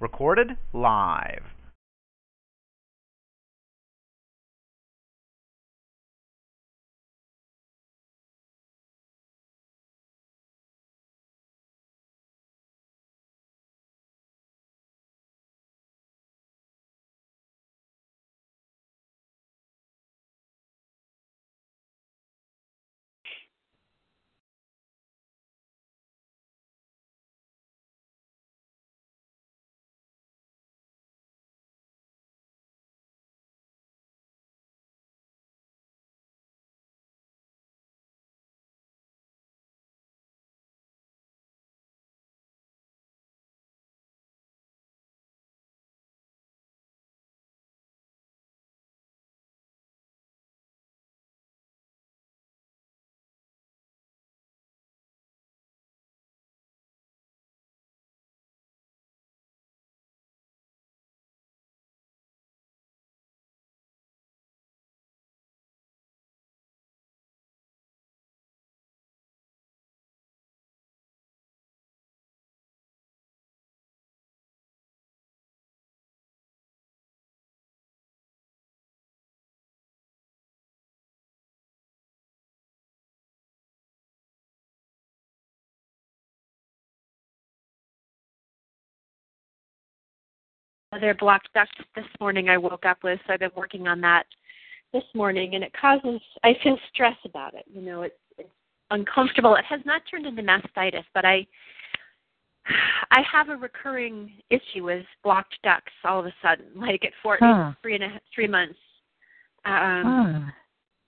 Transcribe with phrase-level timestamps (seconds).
[0.00, 1.42] Recorded live.
[90.92, 94.24] Other blocked duct this morning I woke up with, so I've been working on that
[94.92, 97.64] this morning, and it causes I feel stress about it.
[97.72, 98.48] You know, it's, it's
[98.90, 99.54] uncomfortable.
[99.56, 101.46] It has not turned into mastitis, but I
[103.10, 107.38] I have a recurring issue with blocked ducts all of a sudden, like at four,
[107.40, 107.72] Huh.
[107.82, 108.78] three months.
[109.64, 110.54] Um, Ah.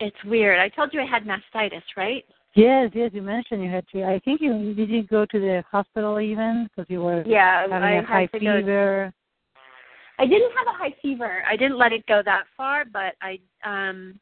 [0.03, 0.58] It's weird.
[0.58, 2.25] I told you I had mastitis, right?
[2.55, 4.03] Yes, yes, you mentioned you had to.
[4.05, 7.83] I think you did you go to the hospital even because you were Yeah, having
[7.89, 8.61] I a high had to go.
[8.61, 9.12] fever.
[10.20, 11.42] I didn't have a high fever.
[11.48, 14.20] I didn't let it go that far, but I um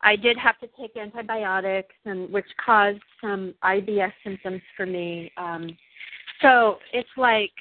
[0.00, 5.32] I did have to take antibiotics and which caused some IBS symptoms for me.
[5.36, 5.76] Um
[6.40, 7.52] so it's like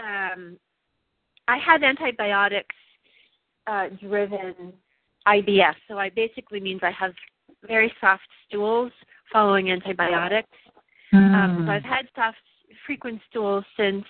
[0.00, 0.58] um
[1.46, 2.74] I had antibiotics
[3.68, 4.72] uh driven
[5.28, 5.74] IBS.
[5.86, 7.12] So I basically means I have
[7.68, 8.90] very soft stools
[9.32, 10.48] following antibiotics.
[11.12, 11.66] Um, Hmm.
[11.66, 12.38] so I've had soft,
[12.86, 14.04] frequent stools since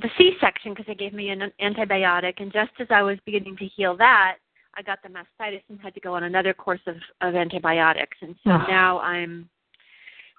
[0.00, 3.66] the C-section because they gave me an antibiotic, and just as I was beginning to
[3.66, 4.36] heal that,
[4.76, 8.34] I got the mastitis and had to go on another course of, of antibiotics, and
[8.44, 8.66] so Ah.
[8.68, 9.48] now I'm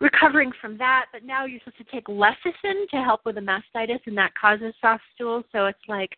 [0.02, 1.06] recovering from that.
[1.14, 4.74] But now you're supposed to take lecithin to help with the mastitis, and that causes
[4.82, 5.46] soft stools.
[5.52, 6.18] So it's like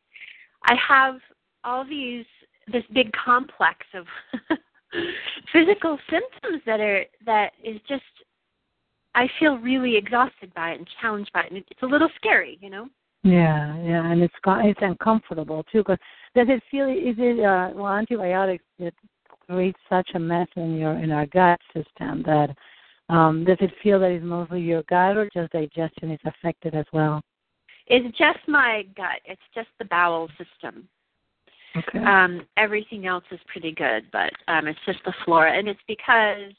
[0.63, 1.19] I have
[1.63, 2.25] all these
[2.71, 4.05] this big complex of
[5.53, 8.03] physical symptoms that are that is just
[9.15, 12.57] I feel really exhausted by it and challenged by it, and it's a little scary,
[12.61, 12.87] you know.
[13.23, 15.83] Yeah, yeah, and it's it's uncomfortable too.
[15.83, 15.97] Cause
[16.35, 16.88] does it feel?
[16.88, 18.94] Is it uh, well antibiotics that
[19.47, 22.56] creates such a mess in your in our gut system that
[23.09, 26.85] um does it feel that it's mostly your gut or just digestion is affected as
[26.94, 27.22] well?
[27.88, 29.22] It's just my gut.
[29.25, 30.88] It's just the bowel system.
[31.75, 32.00] Okay.
[32.00, 36.51] Um, everything else is pretty good, but um, it's just the flora, and it's because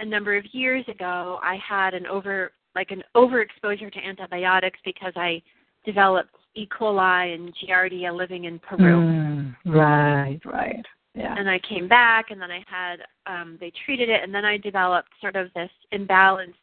[0.00, 5.12] a number of years ago I had an over like an overexposure to antibiotics because
[5.16, 5.42] I
[5.84, 6.66] developed E.
[6.66, 8.96] coli and Giardia living in Peru.
[9.00, 10.84] Mm, right, right.
[11.16, 11.34] Yeah.
[11.36, 14.56] and I came back and then I had um they treated it and then I
[14.56, 16.54] developed sort of this imbalance.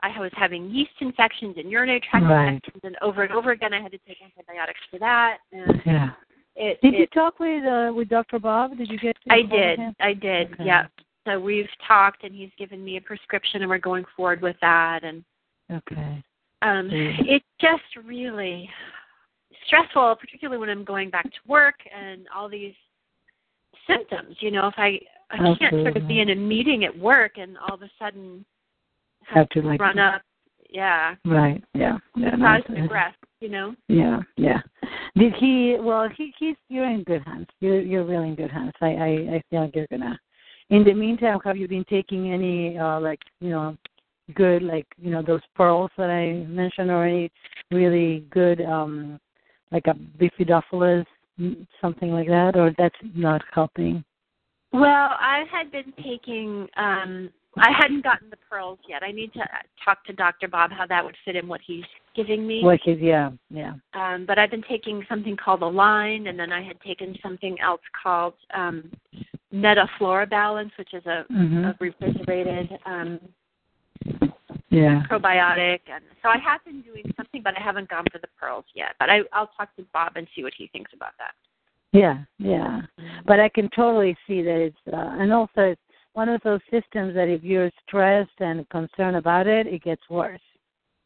[0.00, 2.54] I was having yeast infections and urinary tract Right.
[2.54, 6.10] infections and over and over again I had to take antibiotics for that and Yeah.
[6.56, 8.38] it, Did you talk with uh, with Dr.
[8.38, 8.78] Bob?
[8.78, 9.16] Did you get?
[9.24, 9.78] to I did.
[10.00, 10.52] I did.
[10.54, 10.64] Okay.
[10.64, 10.86] Yeah.
[11.26, 15.04] So we've talked and he's given me a prescription and we're going forward with that
[15.04, 15.22] and
[15.70, 16.22] Okay.
[16.62, 17.14] Um Mm.
[17.28, 18.68] it's just really
[19.66, 22.74] stressful particularly when i'm going back to work and all these
[23.86, 24.98] symptoms you know if i
[25.30, 28.44] i can't sort of be in a meeting at work and all of a sudden
[29.26, 30.22] Have to like run up
[30.70, 31.62] yeah Right.
[31.74, 31.98] Yeah.
[32.16, 32.30] Yeah.
[32.36, 34.60] no, cause it's- breath you know Yeah, yeah.
[35.16, 35.76] Did he?
[35.80, 37.48] Well, he he's you're in good hands.
[37.60, 38.72] You're you're really in good hands.
[38.80, 40.18] I I I feel like you're gonna.
[40.70, 43.76] In the meantime, have you been taking any uh like you know
[44.32, 47.30] good like you know those pearls that I mentioned or any
[47.70, 49.20] really good um
[49.70, 51.06] like a bifidophilus
[51.38, 54.04] mm, something like that or that's not helping.
[54.72, 59.40] well i had been taking um i hadn't gotten the pearls yet i need to
[59.40, 59.46] uh,
[59.84, 61.84] talk to dr bob how that would fit in what he's
[62.14, 66.38] giving me Like is yeah yeah um, but I've been taking something called Align, and
[66.38, 68.90] then I had taken something else called um,
[69.52, 71.64] Metaflora Balance, which is a, Mhm.
[71.66, 73.20] a refrigerated um,
[74.70, 75.80] yeah probiotic.
[75.92, 78.94] And so I have been doing something, but I haven't gone for the pearls yet.
[78.98, 81.32] But I, I'll talk to Bob and see what he thinks about that.
[81.92, 82.80] Yeah, yeah.
[83.26, 85.80] But I can totally see that it's, uh, and also it's
[86.14, 90.40] one of those systems that if you're stressed and concerned about it, it gets worse.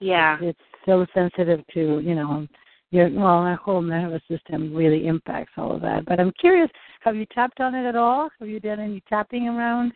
[0.01, 0.39] Yeah.
[0.41, 2.47] It's so sensitive to, you know,
[2.91, 6.05] your well, our whole nervous system really impacts all of that.
[6.07, 6.71] But I'm curious,
[7.01, 8.29] have you tapped on it at all?
[8.39, 9.93] Have you done any tapping around?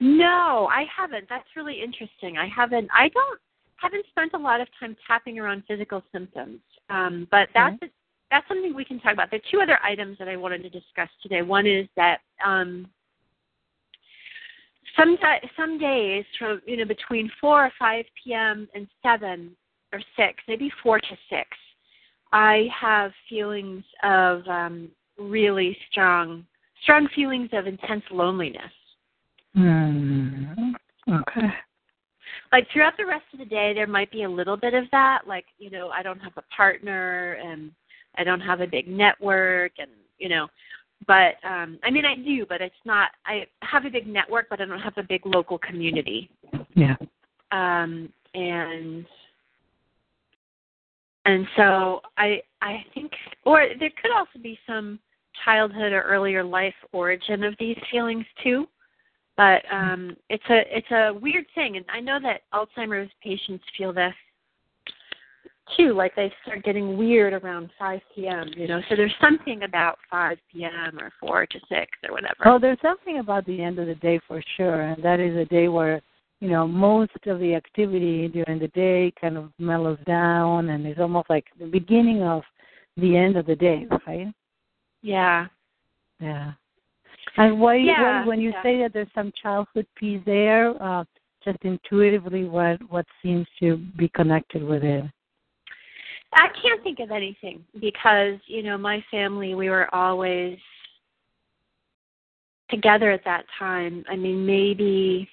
[0.00, 1.28] No, I haven't.
[1.28, 2.38] That's really interesting.
[2.38, 2.88] I haven't.
[2.94, 3.40] I don't
[3.76, 6.60] haven't spent a lot of time tapping around physical symptoms.
[6.90, 7.92] Um, but that's Okay.
[8.30, 9.30] that's something we can talk about.
[9.30, 11.42] There are two other items that I wanted to discuss today.
[11.42, 12.88] One is that um,
[14.96, 15.16] some
[15.56, 18.68] some days from you know between four or five p.m.
[18.74, 19.56] and seven
[19.92, 21.48] or six, maybe four to six,
[22.32, 26.44] I have feelings of um, really strong
[26.82, 28.72] strong feelings of intense loneliness.
[29.58, 30.72] Hmm.
[31.10, 31.48] Okay.
[32.52, 35.22] like throughout the rest of the day there might be a little bit of that
[35.26, 37.72] like you know i don't have a partner and
[38.16, 40.46] i don't have a big network and you know
[41.08, 44.60] but um i mean i do but it's not i have a big network but
[44.60, 46.30] i don't have a big local community
[46.74, 46.94] Yeah.
[47.50, 49.04] um and
[51.24, 53.10] and so i i think
[53.44, 55.00] or there could also be some
[55.44, 58.68] childhood or earlier life origin of these feelings too
[59.38, 63.94] but um it's a it's a weird thing and i know that alzheimer's patients feel
[63.94, 64.12] this
[65.76, 68.48] too like they start getting weird around 5 p.m.
[68.56, 70.98] you know so there's something about 5 p.m.
[70.98, 74.20] or 4 to 6 or whatever Oh, there's something about the end of the day
[74.26, 76.00] for sure, and that is a day where
[76.40, 81.00] you know most of the activity during the day kind of mellows down, and it's
[81.00, 82.42] almost like the beginning of
[82.96, 84.28] the end of the day, right?
[85.02, 85.46] yeah
[86.20, 86.52] Yeah.
[87.36, 88.62] And why, Yeah, why when you yeah.
[88.62, 91.04] say that there's some childhood piece there, uh,
[91.44, 95.04] just intuitively, what what seems to be connected with it?
[96.34, 100.58] I can't think of anything because, you know, my family, we were always
[102.70, 104.04] together at that time.
[104.10, 105.28] I mean, maybe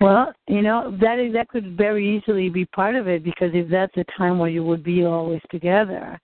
[0.00, 3.68] Well, you know that is that could very easily be part of it because if
[3.68, 6.20] that's a time where you would be always together,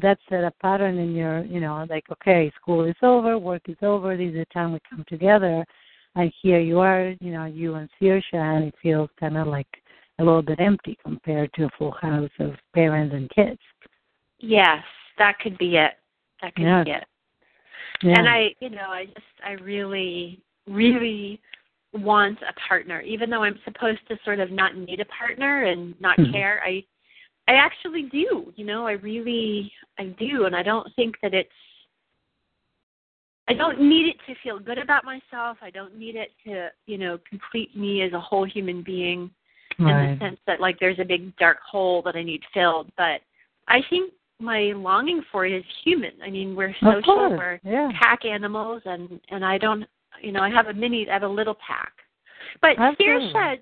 [0.00, 3.76] that set a pattern in your, you know, like okay, school is over, work is
[3.82, 5.64] over, this is the time we come together,
[6.14, 9.66] and here you are, you know, you and Saoirse, and it feels kind of like
[10.18, 13.60] a little bit empty compared to a full house of parents and kids.
[14.38, 14.82] yes,
[15.18, 15.94] that could be it.
[16.42, 16.84] That could Yes.
[16.84, 17.04] be it.
[18.02, 18.18] Yeah.
[18.18, 21.40] And I, you know, I just I really really
[21.96, 25.98] want a partner even though I'm supposed to sort of not need a partner and
[26.00, 26.32] not Mhm.
[26.32, 26.62] care.
[26.64, 26.84] I
[27.48, 28.52] I actually do.
[28.56, 31.52] You know, I really I do and I don't think that it's
[33.48, 35.58] I don't need it to feel good about myself.
[35.62, 39.30] I don't need it to, you know, complete me as a whole human being
[39.78, 42.90] in the sense that like there's a big dark hole that I need filled.
[42.96, 43.20] But
[43.68, 46.12] I think my longing for it is human.
[46.22, 47.90] I mean, we're social, we're Yeah.
[47.98, 49.86] pack animals, and and I don't,
[50.20, 51.92] you know, I have a mini, I have a little pack.
[52.60, 52.76] But.
[52.76, 53.60] Saoirse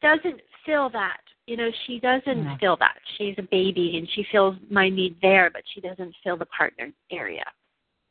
[0.00, 1.20] doesn't feel that.
[1.46, 2.56] You know, she doesn't No.
[2.60, 2.98] feel that.
[3.16, 6.92] She's a baby, and she feels my need there, but she doesn't feel the partner
[7.10, 7.44] area.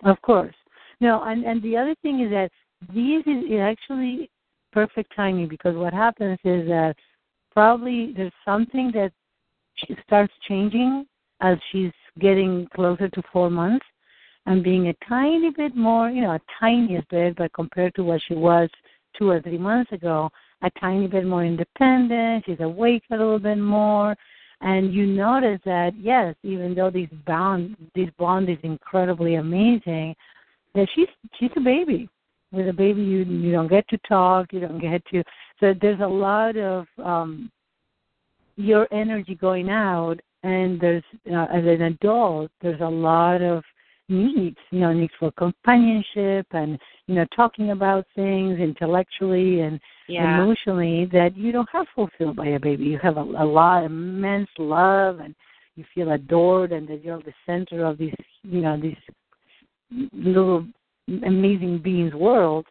[0.04, 0.56] Of course.
[1.00, 2.52] No, and and the other thing is that
[2.94, 4.30] this is is actually
[4.72, 6.96] perfect timing because what happens is that
[7.52, 9.12] probably there's something that
[9.76, 11.06] she starts changing
[11.42, 13.86] as she's getting closer to four months
[14.46, 18.22] and being a tiny bit more, you know, a tiniest bit, but compared to what
[18.28, 18.70] she was
[19.18, 20.30] two or three months ago,
[20.64, 22.46] a tiny bit more independent.
[22.46, 24.16] She's awake a little bit more,
[24.62, 30.16] and you notice that yes, even though this bond, this bond is incredibly amazing,
[30.76, 31.08] that she's
[31.40, 32.10] she's a baby.
[32.52, 35.24] With a baby, you you don't get to talk, you don't get to.
[35.60, 37.52] So there's a lot of um
[38.56, 43.64] your energy going out, and there's uh, as an adult, there's a lot of
[44.12, 46.78] needs, you know, needs for companionship and
[47.08, 50.42] you know talking about things intellectually and Yeah.
[50.42, 52.84] emotionally that you don't have fulfilled by a baby.
[52.86, 55.34] You have a, a lot, immense love, and
[55.78, 58.14] you feel adored, and that you're the center of this,
[58.44, 58.98] you know, this
[60.14, 60.66] little
[61.26, 62.66] amazing being's world.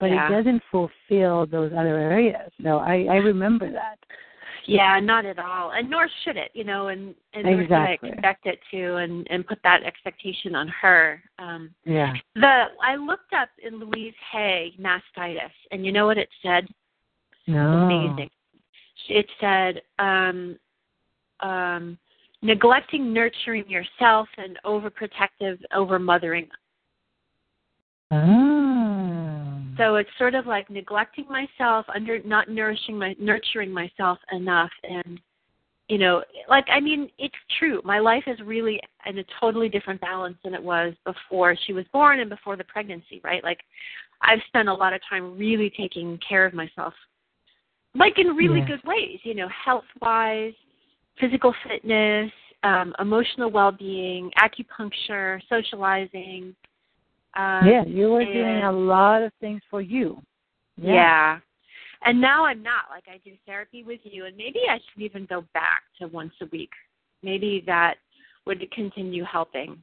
[0.00, 0.28] But Yeah.
[0.28, 2.50] it doesn't fulfill those other areas.
[2.62, 3.98] So I, I remember that.
[4.66, 7.90] Yeah, not at all, and nor should it, you know, and and nor should I
[7.90, 8.10] Exactly.
[8.10, 11.22] expect it to, and and put that expectation on her.
[11.38, 12.14] Um, Yeah.
[12.34, 16.66] the I looked up in Louise Hay mastitis, and you know what it said?
[17.46, 17.72] No.
[17.72, 18.30] Amazing.
[19.08, 20.58] It said um,
[21.40, 21.98] um,
[22.42, 26.48] neglecting nurturing yourself and overprotective over mothering.
[28.10, 28.45] Ah.
[29.76, 35.20] So it's sort of like neglecting myself, under not nourishing my nurturing myself enough and
[35.88, 37.80] you know, like I mean, it's true.
[37.84, 41.84] My life is really in a totally different balance than it was before she was
[41.92, 43.42] born and before the pregnancy, right?
[43.44, 43.60] Like
[44.20, 46.92] I've spent a lot of time really taking care of myself.
[47.94, 50.52] Like in really good ways, you know, health wise,
[51.20, 52.30] physical fitness,
[52.62, 56.54] um, emotional well being, acupuncture, socializing.
[57.36, 60.22] Um, yeah, you were doing a lot of things for you.
[60.76, 61.38] yeah.
[62.04, 62.84] And now I'm not.
[62.90, 66.32] Like I do therapy with you and maybe I should even go back to once
[66.40, 66.70] a week.
[67.22, 67.96] Maybe that
[68.46, 69.82] would continue helping.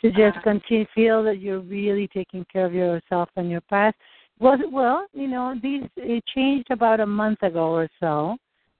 [0.00, 3.96] to just Uh, continue feel that you're really taking care of yourself and your past.
[4.40, 8.36] Was it well, you know, these it changed about a month ago or so.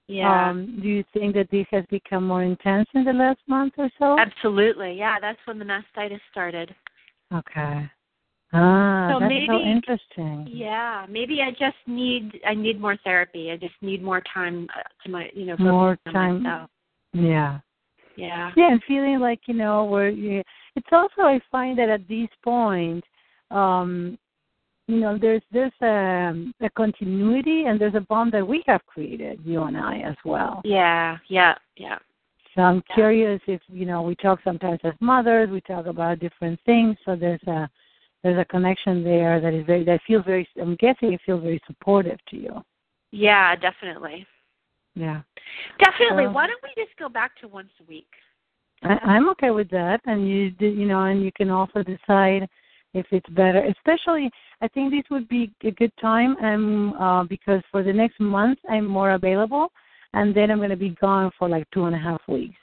[0.07, 0.49] Yeah.
[0.49, 3.89] Um, do you think that this has become more intense in the last month or
[3.97, 4.19] so?
[4.19, 4.93] Absolutely.
[4.97, 6.75] Yeah, that's when the mastitis started.
[7.33, 7.89] Okay.
[8.55, 10.47] Ah, So that's so maybe- interesting.
[10.47, 13.51] Yeah, maybe I just need I need more therapy.
[13.51, 16.43] I just need more time uh, to my, you know, More time.
[16.43, 16.69] myself.
[17.13, 17.59] Yeah.
[18.15, 18.51] Yeah.
[18.55, 20.43] Yeah, and feeling like you know where you,
[20.75, 23.03] it's also I find that at this point,
[23.49, 24.19] um,
[24.87, 29.39] you know, there's there's a, a continuity and there's a bond that we have created,
[29.43, 30.61] you and I as well.
[30.63, 31.97] Yeah, yeah, yeah.
[32.55, 36.59] So I'm curious if you know we talk sometimes as mothers, we talk about different
[36.65, 36.95] things.
[37.05, 37.69] So there's a
[38.21, 40.47] there's a connection there that is very that feels very.
[40.61, 42.63] I'm guessing it feels very supportive to you.
[43.11, 44.25] Yeah, definitely.
[44.95, 45.21] Yeah,
[45.79, 46.25] Definitely.
[46.25, 48.09] Well- Why don't we just go back to once a week?
[48.83, 50.01] I, I'm okay with that.
[50.05, 52.47] And you you know, and you can also decide
[52.93, 53.63] if it's better.
[53.63, 54.29] Especially,
[54.61, 56.37] I think this would be a good time.
[56.37, 59.71] Um, uh, because for the next month I'm more available,
[60.13, 62.55] and then I'm going to be gone for like two and a half weeks.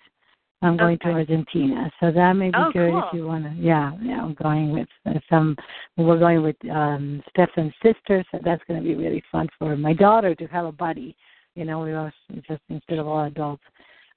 [0.62, 2.98] I'm going to Argentina, so that may be Oh, good cool.
[2.98, 3.50] if you want to.
[3.58, 5.56] Yeah, yeah, I'm going with uh, some.
[5.96, 9.94] We're going with um Stefan's sister, so that's going to be really fun for my
[9.94, 11.16] daughter to have a buddy.
[11.54, 12.12] You know, we are
[12.46, 13.62] just instead of all adults.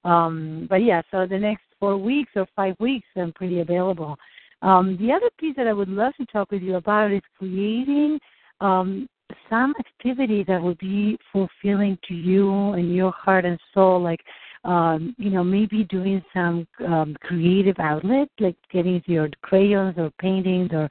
[0.03, 4.17] Um, but yeah, so the next four weeks or five weeks, I'm pretty available.
[4.61, 8.19] Um, the other piece that I would love to talk with you about is creating
[8.59, 9.07] um,
[9.49, 14.21] some activity that would be fulfilling to you and your heart and soul, like
[14.65, 20.69] um, you know, maybe doing some um, creative outlet, like getting your crayons or paintings
[20.71, 20.89] or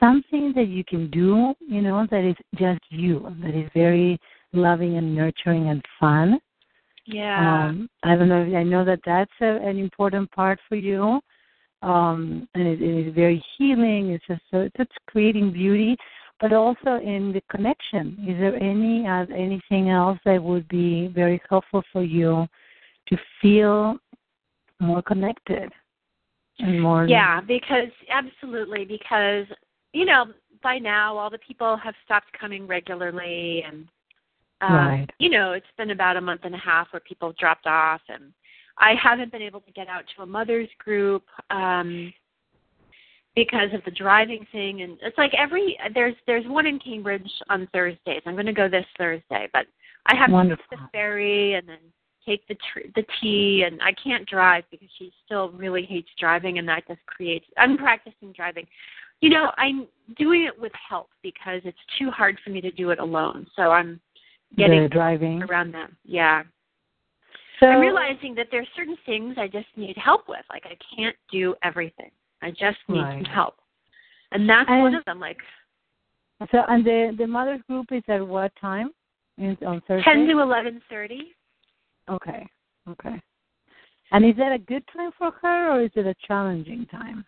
[0.00, 4.18] something that you can do, you know, that is just you, that is very
[4.52, 6.40] loving and nurturing and fun.
[7.06, 7.68] Yeah.
[7.68, 8.42] Um, I don't know.
[8.42, 11.20] I know that that's a, an important part for you,
[11.82, 14.10] um, and it, it is very healing.
[14.10, 15.96] It's just so it's creating beauty,
[16.40, 18.16] but also in the connection.
[18.28, 22.46] Is there any uh, anything else that would be very helpful for you
[23.08, 23.96] to feel
[24.80, 25.72] more connected
[26.58, 27.06] and more?
[27.06, 29.46] Yeah, because absolutely because
[29.92, 30.26] you know
[30.62, 33.88] by now all the people have stopped coming regularly and
[34.62, 35.10] um, Right.
[35.18, 38.00] you know it's been about a month and a half where people have dropped off
[38.08, 38.32] and
[38.78, 42.12] I haven't been able to get out to a mother's group um
[43.36, 47.68] because of the driving thing and it's like every there's there's one in Cambridge on
[47.72, 48.22] Thursdays.
[48.26, 49.66] I'm going to go this Thursday, but
[50.06, 50.64] I have Wonderful.
[50.70, 51.78] to take the ferry and then
[52.26, 56.58] take the tr- the T and I can't drive because she still really hates driving
[56.58, 58.66] and that just creates I'm practicing driving.
[59.20, 59.86] You know, I'm
[60.18, 63.46] doing it with help because it's too hard for me to do it alone.
[63.54, 64.00] So I'm
[64.56, 65.42] getting the driving.
[65.42, 65.90] around that.
[66.04, 66.42] Yeah.
[67.60, 70.44] So I'm realizing that there's certain things I just need help with.
[70.50, 72.10] Like I can't do everything.
[72.42, 73.24] I just need Right.
[73.24, 73.56] some help.
[74.32, 75.38] And that's And- one of them, like
[76.50, 78.90] So and the the mother's group is at what time?
[79.38, 80.04] Is on Thursday.
[80.04, 81.34] ten to eleven thirty.
[82.08, 82.46] Okay.
[82.88, 83.20] Okay.
[84.12, 87.24] And is that a good time for her or is it a challenging time?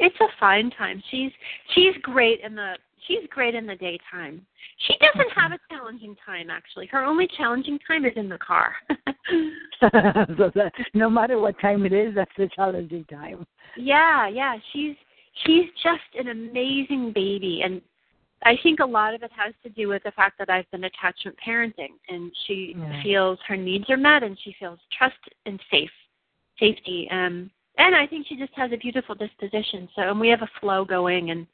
[0.00, 1.02] It's a fine time.
[1.10, 1.30] She's
[1.74, 2.74] she's great in the
[3.06, 4.44] she's great in the daytime.
[4.86, 6.86] She doesn't have a challenging time actually.
[6.86, 8.74] Her only challenging time is in the car.
[9.80, 13.46] so that no matter what time it is, that's a challenging time.
[13.76, 14.56] yeah, yeah.
[14.72, 14.96] She's
[15.44, 17.80] she's just an amazing baby and
[18.42, 20.84] I think a lot of it has to do with the fact that I've been
[20.84, 23.02] attachment parenting and she Yeah.
[23.02, 25.90] feels her needs are met and she feels trust and safe
[26.58, 27.06] safety.
[27.10, 29.88] Um and I think she just has a beautiful disposition.
[29.94, 31.46] So and we have a flow going and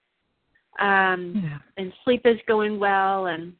[0.79, 1.59] um Yeah.
[1.77, 3.55] and sleep is going well and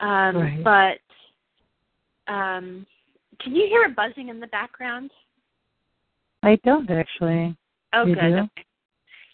[0.00, 0.64] um Right.
[0.64, 2.86] but um
[3.40, 5.10] can you hear a buzzing in the background?
[6.42, 7.56] I don't actually.
[7.92, 8.20] Oh You good.
[8.20, 8.36] do?
[8.38, 8.66] Okay.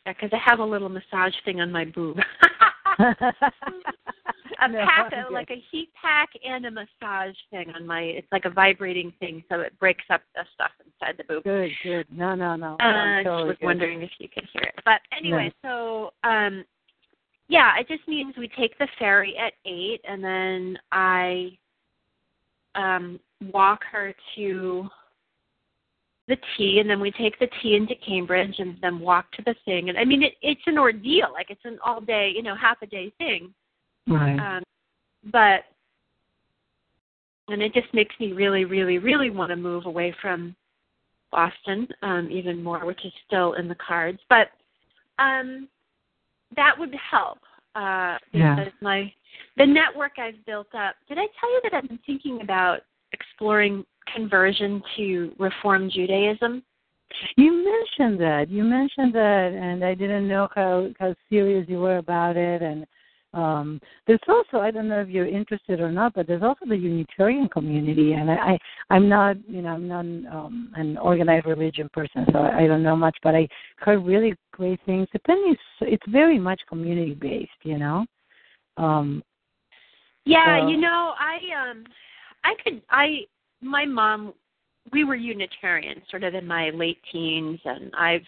[0.07, 2.19] Yeah, because I have a little massage thing on my boob.
[4.61, 8.01] a No, pack, a, like a heat pack, and a massage thing on my.
[8.01, 11.45] It's like a vibrating thing, so it breaks up the stuff inside the boob.
[11.45, 12.07] Good, good.
[12.11, 12.73] No, no, no.
[12.81, 13.67] Uh, I totally was good.
[13.67, 14.81] wondering if you could hear it.
[14.85, 16.65] But anyway, so um,
[17.49, 21.57] yeah, it just means we take the ferry at eight, and then I
[22.75, 23.21] um
[23.53, 24.89] walk her to
[26.29, 29.55] the T and then we take the T into Cambridge, and then walk to the
[29.65, 29.89] thing.
[29.89, 31.29] And I mean, it, it's an ordeal.
[31.33, 33.53] Like it's an all day, you know, half a day thing.
[34.07, 34.39] Right.
[34.39, 34.63] Um,
[35.33, 35.65] but
[37.49, 40.55] and it just makes me really, really, really want to move away from
[41.33, 44.19] Boston um, even more, which is still in the cards.
[44.29, 44.49] But
[45.19, 45.69] um,
[46.57, 47.39] that would help
[47.75, 48.55] uh, Yeah.
[48.55, 49.13] because my
[49.57, 50.95] the network I've built up.
[51.09, 52.81] Did I tell you that I've been thinking about
[53.13, 56.63] exploring conversion to Reform Judaism?
[57.37, 58.51] You mentioned that.
[58.51, 62.63] You mentioned that, and I didn't know how how serious you were about it.
[62.63, 62.87] And
[63.35, 66.77] um there's also I don't know if you're interested or not, but there's also the
[66.77, 68.59] Unitarian community, and I, I
[68.91, 70.01] I'm not you know I'm not
[70.35, 73.49] um, an organized religion person, so I, I don't know much, but I
[73.79, 75.09] heard really great things.
[75.13, 78.05] Depending, it's very much community based, you know.
[78.77, 79.23] Um
[80.25, 81.85] Yeah, So- you know, I um
[82.45, 83.25] I could I
[83.61, 84.33] my mom
[84.93, 88.23] we were Unitarian sort of in my late teens and I've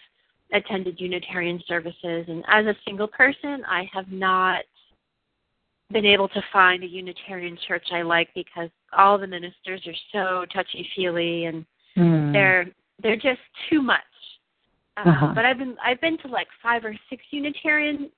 [0.53, 4.63] attended Unitarian services and as a single person I have not
[5.91, 10.45] been able to find a Unitarian church I like because all the ministers are so
[10.53, 12.31] touchy feely and hmm.
[12.31, 12.67] they're
[13.01, 13.99] they're just too much.
[14.97, 15.31] Um, Uh-huh.
[15.33, 18.09] But I've been I've been to like five or six Unitarian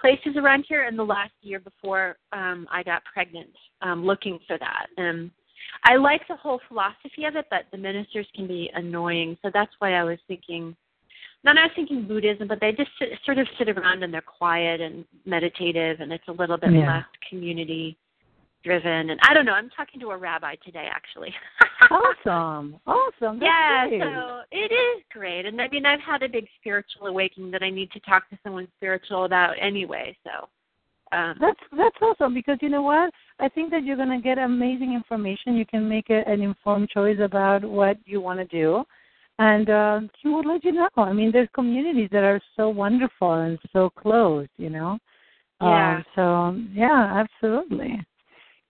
[0.00, 3.50] places around here in the last year before um I got pregnant,
[3.82, 4.86] um, looking for that.
[4.96, 5.30] And
[5.84, 9.36] I like the whole philosophy of it, but the ministers can be annoying.
[9.42, 10.76] So that's why I was thinking
[11.44, 14.22] not I was thinking Buddhism, but they just sit, sort of sit around and they're
[14.22, 16.86] quiet and meditative and it's a little bit Yeah.
[16.86, 17.98] less community
[18.64, 21.34] driven and I don't know, I'm talking to a rabbi today actually.
[21.90, 23.38] awesome, awesome.
[23.38, 24.00] That's yeah, great.
[24.02, 25.44] so it is great.
[25.44, 28.38] And I mean, I've had a big spiritual awakening that I need to talk to
[28.42, 30.16] someone spiritual about anyway.
[30.24, 30.48] So,
[31.12, 33.10] um, That's that's awesome because you know what?
[33.38, 35.56] I think that you're gonna get amazing information.
[35.56, 38.84] You can make a, an informed choice about what you want to do,
[39.38, 40.88] and uh, he will let you know.
[40.96, 44.48] I mean, there's communities that are so wonderful and so close.
[44.56, 44.98] You know.
[45.60, 45.96] Yeah.
[45.96, 48.00] Um, so yeah, absolutely.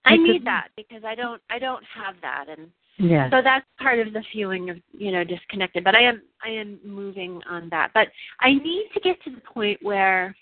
[0.05, 3.31] I Because- need that because I don't, I don't have that, and Yes.
[3.33, 5.83] so that's part of the feeling of you know disconnected.
[5.83, 7.91] But I am, I am moving on that.
[7.95, 8.09] But
[8.41, 10.37] I need to get to the point where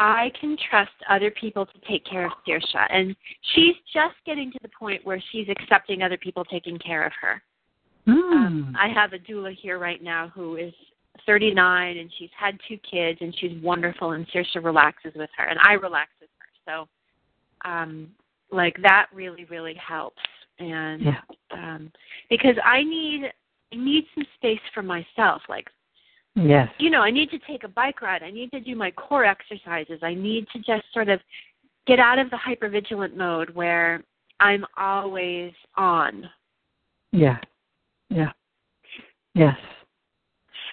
[0.00, 3.16] I can trust other people to take care of Saoirse, and
[3.54, 7.42] she's just getting to the point where she's accepting other people taking care of her.
[8.06, 8.78] Um, Mm.
[8.78, 10.72] I have a doula here right now who is
[11.26, 15.58] 39 and she's had two kids and she's wonderful and Saoirse relaxes with her and
[15.62, 16.72] I relax with her.
[17.64, 18.08] So um
[18.50, 20.22] like that really really helps
[20.58, 21.20] and yeah.
[21.52, 21.92] um
[22.30, 23.30] because I need
[23.72, 25.68] I need some space for myself like
[26.40, 26.68] Yes.
[26.78, 28.22] you know, I need to take a bike ride.
[28.22, 30.00] I need to do my core exercises.
[30.02, 31.20] I need to just sort of
[31.86, 34.04] get out of the hypervigilant mode where
[34.40, 36.28] I'm always on.
[37.12, 37.38] Yeah.
[38.10, 38.30] Yeah.
[39.34, 39.56] Yes.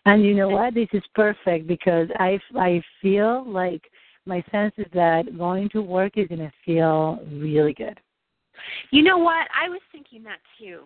[0.06, 0.76] And you know what?
[0.76, 3.82] This is perfect because I I feel like
[4.26, 8.00] my sense is that going to work is going to feel really good.
[8.92, 9.48] You know what?
[9.56, 10.84] I was thinking that too.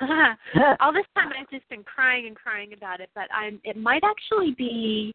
[0.80, 4.02] All this time I've just been crying and crying about it, but I'm it might
[4.04, 5.12] actually be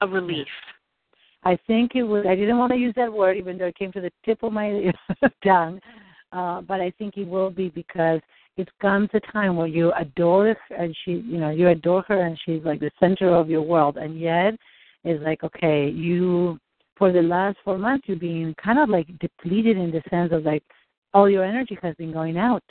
[0.00, 0.46] a relief.
[1.44, 2.26] I think it would.
[2.26, 4.52] I didn't want to use that word, even though it came to the tip of
[4.52, 4.92] my
[5.44, 5.80] tongue.
[6.32, 8.20] Uh, but I think it will be because
[8.56, 12.26] it comes a time where you adore her, and she, you know, you adore her,
[12.26, 13.96] and she's like the center of your world.
[13.96, 14.54] And yet,
[15.04, 16.58] it's like, okay, you,
[16.96, 20.42] for the last four months, you've been kind of like depleted in the sense of
[20.42, 20.64] like
[21.14, 22.64] all your energy has been going out,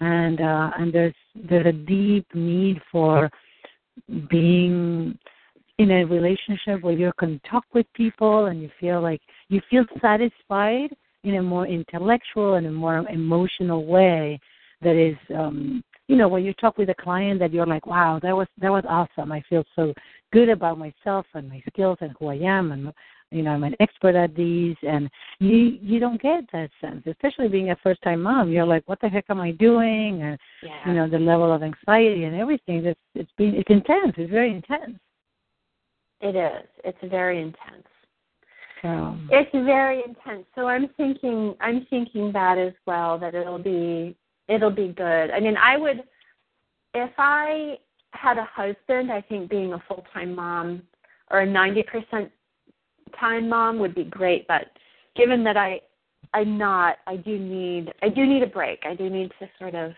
[0.00, 1.14] and uh, and there's
[1.48, 3.30] there's a deep need for
[4.30, 5.18] being
[5.78, 9.84] in a relationship where you can talk with people and you feel like you feel
[10.00, 10.90] satisfied
[11.24, 14.38] in a more intellectual and a more emotional way
[14.82, 18.18] that is um you know when you talk with a client that you're like wow
[18.20, 19.94] that was that was awesome i feel so
[20.32, 22.92] good about myself and my skills and who i am and
[23.30, 27.46] you know i'm an expert at these and you you don't get that sense especially
[27.46, 30.88] being a first time mom you're like what the heck am i doing and Yeah.
[30.88, 34.52] you know the level of anxiety and everything that's it's been it's intense it's very
[34.52, 34.98] intense
[36.20, 36.68] it is.
[36.84, 37.86] It's very intense.
[38.82, 40.44] so It's very intense.
[40.54, 44.16] So I'm thinking I'm thinking that as well that it'll be
[44.50, 45.30] it'll be good.
[45.30, 46.02] I mean, I would
[46.94, 47.78] if I
[48.12, 50.82] had a husband, I think being a full-time mom
[51.30, 52.28] or a 90%
[53.18, 54.66] time mom would be great, but
[55.16, 55.80] given that I
[56.32, 58.80] I'm not, I do need I do need a break.
[58.84, 59.92] I do need to sort of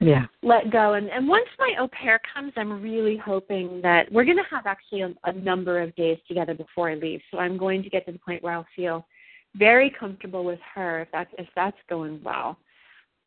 [0.00, 0.26] Yeah.
[0.42, 0.94] let go.
[0.94, 4.66] And and once my au pair comes, I'm really hoping that we're going to have
[4.66, 7.20] actually a, a number of days together before I leave.
[7.30, 9.06] So I'm going to get to the point where I'll feel
[9.54, 12.58] very comfortable with her if that's if that's going well.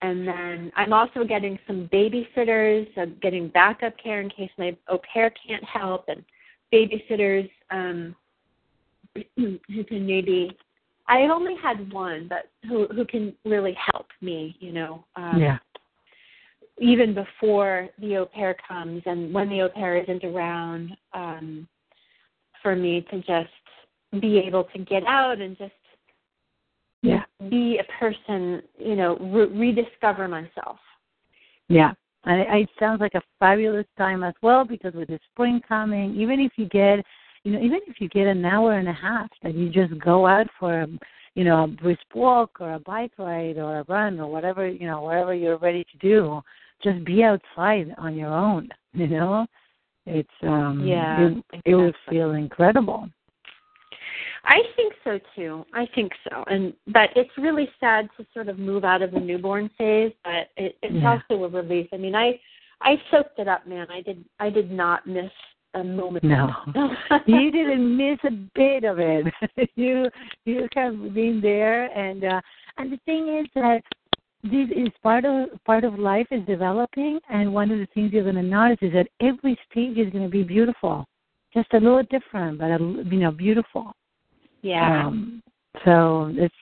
[0.02, 5.00] And then I'm also getting some babysitters, so getting backup care in case my au
[5.14, 6.24] pair can't help, and
[6.74, 8.16] babysitters um,
[9.36, 10.58] who can maybe.
[11.08, 15.04] I only had one, but who who can really help me, you know.
[15.16, 15.58] Um, yeah.
[16.80, 21.68] Even before the au pair comes, and when the au pair isn't around, um,
[22.64, 25.74] for me to just be able to get out and just.
[27.50, 30.78] Be a person, you know, re- rediscover myself.
[31.70, 31.92] Yeah.
[32.26, 36.16] And it, it sounds like a fabulous time as well because with the spring coming,
[36.16, 37.04] even if you get,
[37.44, 40.28] you know, even if you get an hour and a half that you just go
[40.28, 40.88] out for, a,
[41.36, 44.86] you know, a brisk walk or a bike ride or a run or whatever, you
[44.86, 46.42] know, whatever you're ready to do,
[46.84, 48.70] just be outside on your own.
[48.92, 49.46] You know,
[50.08, 53.08] it's um, Yeah, it, it would feel incredible.
[54.44, 55.66] I think so too.
[55.74, 59.20] I think so, and but it's really sad to sort of move out of the
[59.20, 61.20] newborn phase, but it, it's Yeah.
[61.30, 61.88] also a relief.
[61.94, 62.40] I mean, I
[62.82, 63.88] I soaked it up, man.
[63.92, 65.32] I did I did not miss
[65.76, 66.24] a moment.
[66.24, 66.52] No.
[67.26, 69.28] you didn't miss a bit of it.
[69.76, 70.10] you
[70.46, 72.42] you have been there and uh
[72.78, 73.82] and the thing is that
[74.44, 78.24] this is part of part of life is developing and one of the things you're
[78.24, 81.06] gonna notice is that every stage is gonna be beautiful.
[81.54, 83.92] Just a little different but a, you know, beautiful.
[84.62, 85.08] yeah.
[85.08, 85.42] Um
[85.86, 86.54] so it's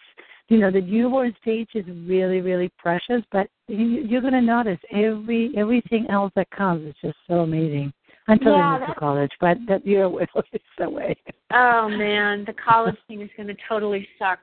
[0.49, 4.79] you know, the newborn stage is really, really precious, but you, you're going to notice
[4.93, 7.91] every everything else that comes is just so amazing
[8.27, 9.31] until Yeah, you move to college.
[9.41, 11.15] But that you're away, it's away.
[11.53, 14.39] oh man, the college thing is going to totally suck.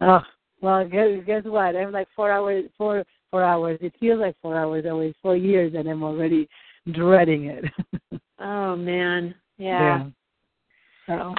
[0.00, 0.20] Oh
[0.60, 1.74] well, guess, guess what?
[1.76, 3.78] I'm like four hours, four four hours.
[3.80, 6.48] It feels like four hours away, four years, and I'm already
[6.92, 7.64] dreading it.
[8.44, 10.04] Oh man, yeah.
[11.06, 11.34] So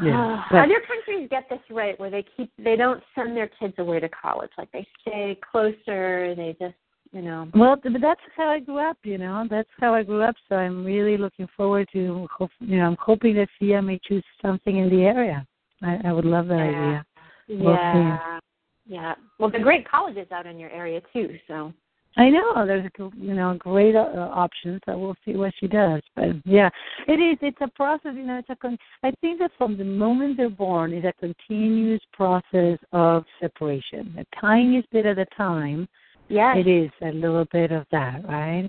[0.00, 3.74] yeah, Uh, other countries get this right where they keep they don't send their kids
[3.78, 4.50] away to college.
[4.56, 6.34] Like they stay closer.
[6.34, 6.74] They just
[7.12, 7.48] you know.
[7.54, 8.96] Well, but that's how I grew up.
[9.02, 10.34] You know, that's how I grew up.
[10.48, 12.26] So I'm really looking forward to.
[12.60, 15.46] You know, I'm hoping that Sia may choose something in the area.
[15.82, 16.62] I, I would love that Yeah.
[16.64, 17.06] idea.
[17.48, 18.40] We'll Yeah.
[18.86, 19.14] Yeah.
[19.38, 21.38] Well, the great colleges out in your area too.
[21.46, 21.72] So.
[22.16, 24.80] I know there's you know great uh, options.
[24.86, 26.02] So we'll see what she does.
[26.14, 26.68] But yeah,
[27.08, 27.38] it is.
[27.40, 28.12] It's a process.
[28.14, 28.56] You know, it's a.
[28.56, 34.12] Con- I think that from the moment they're born is a continuous process of separation.
[34.16, 35.88] The tiniest bit at a time.
[36.28, 38.66] Yeah, It is a little bit of that, right?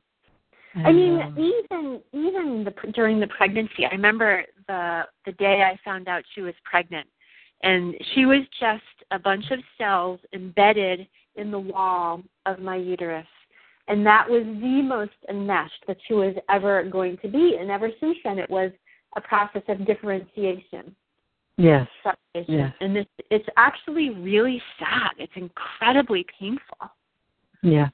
[0.76, 5.78] I mean, um, even even the, during the pregnancy, I remember the the day I
[5.86, 7.08] found out she was pregnant,
[7.62, 13.28] and she was just a bunch of cells embedded in the wall of my uterus,
[13.88, 17.58] and that was the most enmeshed that she was ever going to be.
[17.60, 18.72] And ever since then, it was
[19.16, 20.96] a process of differentiation,
[21.58, 21.88] yes.
[22.04, 22.74] separation, Yes.
[22.82, 25.12] and this it's actually really sad.
[25.18, 26.90] It's incredibly painful,
[27.62, 27.90] Yeah.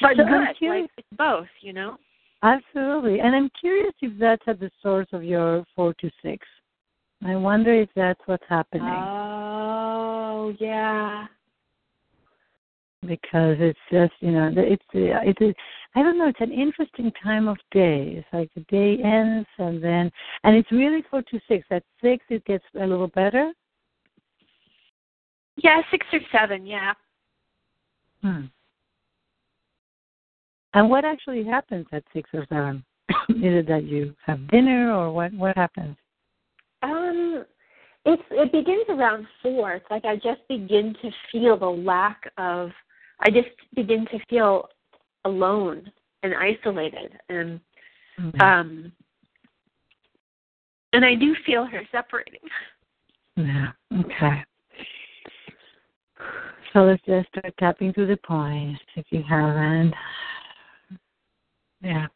[0.00, 0.56] but So I'm good.
[0.56, 1.98] curious- Like it's both, you know.
[2.42, 3.20] Absolutely.
[3.20, 6.46] And I'm curious if that's at the source of your four to six.
[7.24, 8.86] I wonder if that's what's happening.
[8.86, 11.26] Oh yeah.
[13.06, 15.54] Because it's just you know it's uh, it's a,
[15.98, 18.14] I don't know it's an interesting time of day.
[18.16, 20.10] It's like the day ends and then
[20.42, 21.66] and it's really four to six.
[21.70, 23.52] At six it gets a little better.
[25.56, 26.94] Yeah, six or seven, yeah.
[28.22, 28.46] Hmm.
[30.72, 32.84] And what actually happens at six or seven?
[33.28, 35.32] Is it that you have dinner or what?
[35.34, 35.96] What happens?
[36.82, 37.44] Um
[38.06, 39.72] it's it begins around four.
[39.74, 42.70] It's like I just begin to feel the lack of
[43.20, 44.68] I just begin to feel
[45.24, 45.90] alone
[46.22, 47.60] and isolated and
[48.18, 48.40] Mhm.
[48.40, 48.92] um
[50.92, 52.40] and I do feel her separating.
[53.36, 53.72] Yeah.
[54.00, 54.44] Okay.
[56.72, 59.94] So let's just start tapping through the points if you haven't.
[61.80, 62.08] Yeah.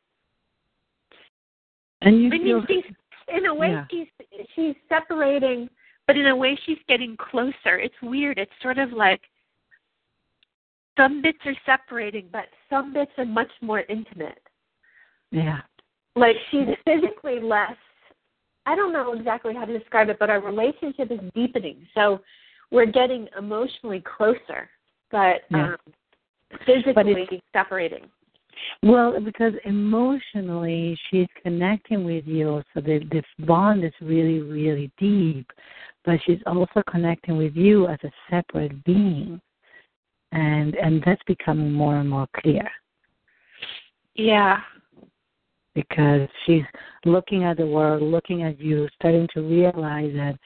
[2.02, 2.94] And you I feel mean she's
[3.28, 3.84] in a way Yeah.
[3.88, 4.08] she's
[4.56, 5.70] she's separating
[6.08, 7.78] but in a way she's getting closer.
[7.78, 8.38] It's weird.
[8.38, 9.20] It's sort of like
[10.98, 14.42] some bits are separating, but some bits are much more intimate.
[15.30, 15.61] yeah.
[16.16, 17.76] like she's physically less
[18.66, 21.87] I don't know exactly how to describe it, but our relationship is deepening.
[21.94, 22.20] So
[22.70, 24.68] we're getting emotionally closer,
[25.11, 25.74] but Yeah.
[25.74, 25.76] um,
[26.66, 28.11] physically But separating.
[28.82, 35.50] Well, because emotionally she's connecting with you, so the the bond is really, really deep.
[36.04, 39.40] But she's also connecting with you as a separate being,
[40.32, 42.68] and and that's becoming more and more clear.
[44.14, 44.58] Yeah.
[45.74, 46.64] Because she's
[47.04, 50.36] looking at the world, looking at you, starting to realize that,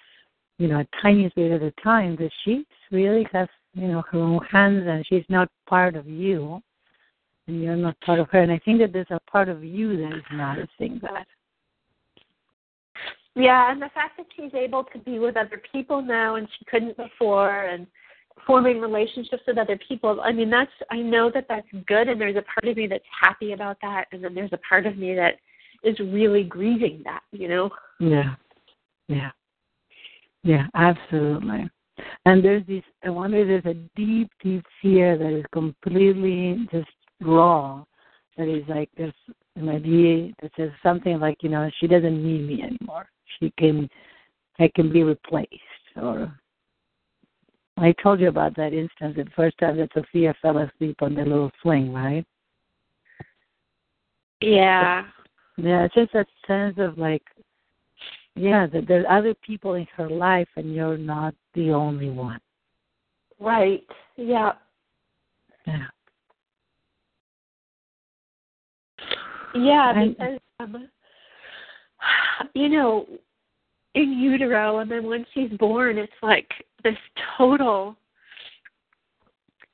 [0.58, 4.18] you know, a tiniest bit at a time that she really has, you know, her
[4.18, 6.60] own hands and she's not part of you
[7.46, 8.42] and you're not part of her.
[8.42, 11.26] And I think that there's a part of you that is noticing that.
[13.34, 16.66] Yeah, and the fact that she's able to be with other people now and she
[16.66, 17.86] couldn't before and
[18.46, 20.20] forming relationships with other people.
[20.22, 23.04] I mean, that's I know that that's good and there's a part of me that's
[23.20, 25.34] happy about that and then there's a part of me that
[25.82, 27.70] is really grieving that, you know.
[28.00, 28.34] Yeah.
[29.08, 29.30] Yeah.
[30.42, 31.70] Yeah, absolutely.
[32.24, 36.88] And there's this I wonder if there's a deep, deep fear that is completely just
[37.20, 37.84] raw
[38.36, 39.12] that is like there's
[39.56, 43.88] an idea that says something like, you know, she doesn't need me anymore she can
[44.58, 45.52] I can be replaced
[45.96, 46.32] or
[47.78, 51.22] I told you about that instance the first time that Sophia fell asleep on the
[51.22, 52.24] little swing, right?
[54.40, 55.04] Yeah.
[55.56, 57.22] Yeah, it's just that sense of like
[58.34, 62.40] yeah, that there's other people in her life and you're not the only one.
[63.38, 63.84] Right.
[64.16, 64.52] Yeah.
[65.66, 65.86] Yeah.
[69.54, 70.88] Yeah, because um,
[72.54, 73.06] you know,
[73.94, 76.48] in utero, and then when she's born, it's like
[76.82, 76.96] this
[77.36, 77.96] total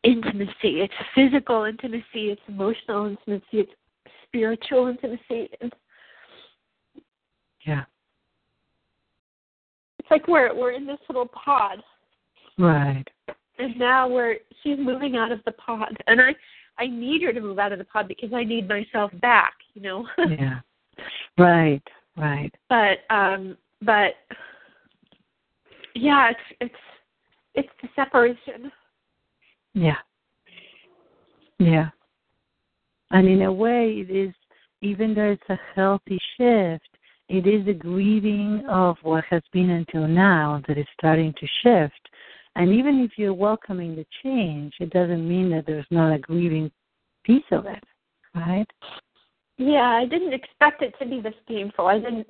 [0.03, 0.81] intimacy.
[0.81, 3.73] It's physical intimacy, it's emotional intimacy, it's
[4.27, 5.51] spiritual intimacy.
[5.61, 5.77] It's,
[7.67, 7.85] yeah.
[9.99, 11.83] It's like we're we're in this little pod.
[12.59, 13.05] Right.
[13.59, 15.97] And now we're she's moving out of the pod.
[16.07, 16.35] And I
[16.79, 19.83] I need her to move out of the pod because I need myself back, you
[19.83, 20.07] know.
[20.19, 20.61] yeah.
[21.37, 21.83] Right.
[22.17, 22.55] Right.
[22.69, 24.15] But um but
[25.95, 26.75] yeah, it's it's
[27.55, 28.71] it's the separation.
[29.75, 29.97] Yeah.
[31.59, 31.89] Yeah.
[33.11, 34.35] And in a way it is
[34.81, 36.89] even though it's a healthy shift,
[37.29, 42.09] it is a grieving of what has been until now that is starting to shift.
[42.57, 46.71] And even if you're welcoming the change, it doesn't mean that there's not a grieving
[47.25, 47.83] piece of it,
[48.35, 48.67] right?
[49.59, 51.87] Yeah, I didn't expect it to be this painful.
[51.87, 52.29] I didn't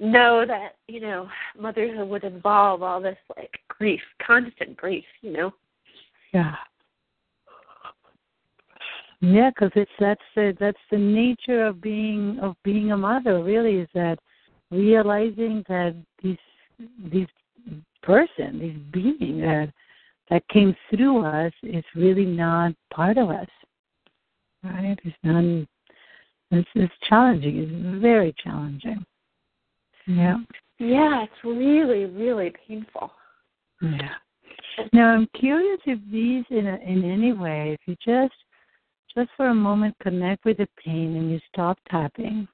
[0.00, 1.28] know that, you know,
[1.58, 5.52] motherhood would involve all this like grief, constant grief, you know.
[6.32, 6.54] Yeah.
[9.20, 13.42] Yeah, because it's that's the that's the nature of being of being a mother.
[13.42, 14.18] Really, is that
[14.70, 16.36] realizing that this
[17.10, 17.28] this
[18.02, 19.72] person, this being that
[20.28, 23.48] that came through us is really not part of us.
[24.62, 24.98] Right?
[25.04, 25.66] It's not
[26.50, 27.58] it's, it's challenging.
[27.58, 29.06] It's very challenging.
[30.06, 30.36] Yeah.
[30.78, 33.10] Yeah, it's really, really painful.
[33.80, 34.14] Yeah.
[34.92, 38.34] Now I'm curious if these, in a, in any way, if you just,
[39.16, 42.48] just for a moment, connect with the pain and you stop tapping,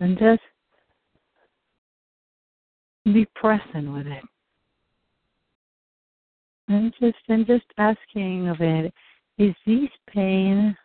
[0.00, 0.42] and just
[3.04, 4.24] be present with it,
[6.68, 8.92] and just and just asking of it,
[9.38, 10.76] is this pain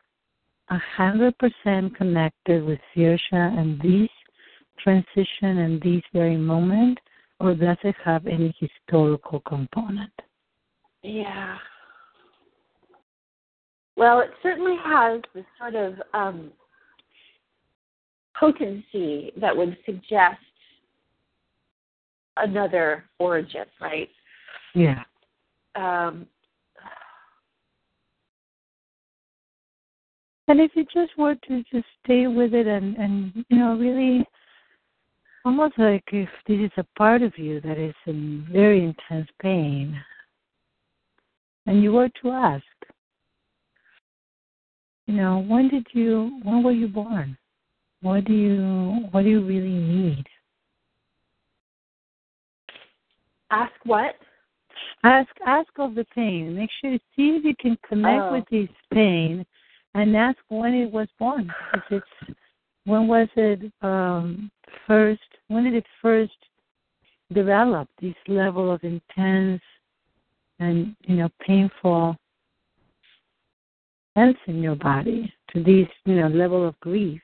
[0.70, 4.10] a hundred percent connected with Saoirse and this
[4.84, 7.00] transition in this very moment,
[7.40, 10.12] or does it have any historical component?
[11.02, 11.58] Yeah.
[13.96, 16.52] Well, it certainly has the sort of um,
[18.40, 20.40] potency that would suggest
[22.38, 24.10] another origin, right?
[24.74, 25.04] Yeah.
[25.76, 26.28] Um,
[30.48, 34.26] And if you just were to just stay with it and, and you know, really
[35.46, 40.00] almost like if this is a part of you that is in very intense pain,
[41.66, 42.64] and you were to ask,
[45.08, 47.38] you know, when did you, when were you born?
[48.02, 50.26] What do you, what do you really need?
[53.52, 54.16] Ask what?
[55.04, 56.56] Ask, ask of the pain.
[56.56, 58.34] Make sure, see if you can connect oh.
[58.34, 59.46] with this pain
[59.94, 61.52] and ask when it was born.
[61.74, 62.36] If it's
[62.86, 64.52] when was it um,
[64.88, 65.22] first?
[65.54, 66.32] When did it first
[67.32, 69.62] develop this level of intense
[70.60, 72.18] and you know painful
[74.18, 77.22] sense in your body to this you know level of grief?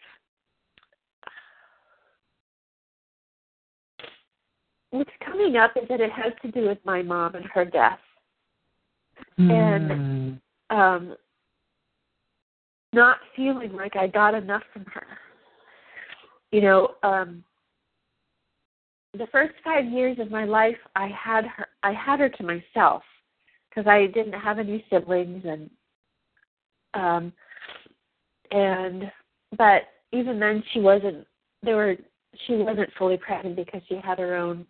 [4.91, 7.99] What's coming up is that it has to do with my mom and her death.
[9.39, 9.51] Mm.
[9.51, 10.39] And
[10.69, 11.15] um
[12.93, 15.07] not feeling like I got enough from her.
[16.51, 17.43] You know, um
[19.17, 23.03] the first 5 years of my life I had her I had her to myself
[23.69, 25.69] because I didn't have any siblings and
[26.93, 27.33] um
[28.51, 29.11] and
[29.57, 31.25] but even then she wasn't
[31.63, 31.95] there were
[32.45, 34.65] she wasn't fully pregnant because she had her own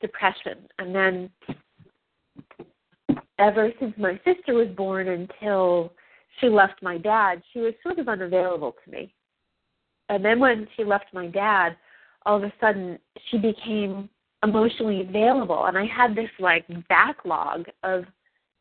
[0.00, 0.66] depression.
[0.78, 1.30] And then
[3.38, 5.92] ever since my sister was born until
[6.40, 9.14] she left my dad she was sort of unavailable to me.
[10.08, 11.76] And then when she left my dad
[12.26, 12.98] all of a sudden
[13.30, 14.08] she became
[14.42, 18.04] emotionally available and i had this like backlog of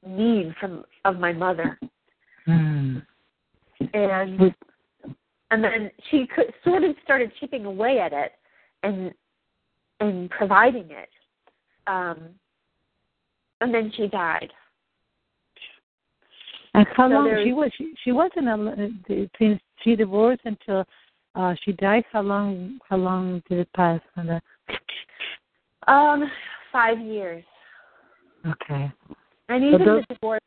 [0.06, 1.80] need from of my mother
[2.47, 3.06] Mm.
[3.93, 4.56] and
[5.52, 8.32] and then she could, sort of started chipping away at it
[8.82, 9.13] and
[10.00, 11.10] and providing it
[11.86, 12.30] um
[13.62, 14.52] and then she died
[16.74, 17.69] And how So long she was?
[17.78, 20.86] She, she wasn't a, since she divorced until
[21.36, 22.04] uh she died.
[22.12, 22.80] How long?
[22.89, 24.02] How long did it pass?
[24.17, 24.41] On the,
[25.88, 26.30] um
[26.72, 27.44] five years
[28.48, 28.91] okay.
[29.50, 30.41] and even those- the divorce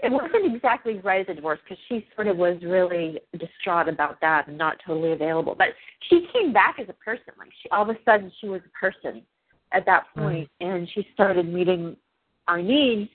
[0.00, 4.20] it wasn't exactly right as a divorce because she sort of was really distraught about
[4.20, 5.68] that and not totally available but
[6.08, 8.78] she came back as a person like she all of a sudden she was a
[8.78, 9.22] person
[9.72, 11.96] at that point and she started meeting
[12.46, 13.10] our needs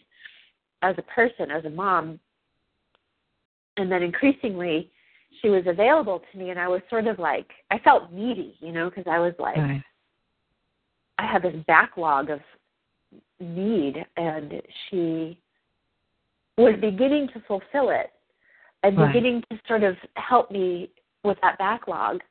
[0.81, 2.19] as a person as a mom
[3.77, 4.91] and then increasingly
[5.41, 8.71] she was available to me and i was sort of like i felt needy you
[8.71, 9.83] know because i was like Right.
[11.17, 12.39] I had this backlog of
[13.39, 15.37] need, and she
[16.57, 18.11] was beginning to fulfill it
[18.83, 19.07] and Right.
[19.07, 20.89] beginning to sort of help me
[21.23, 22.21] with that backlog.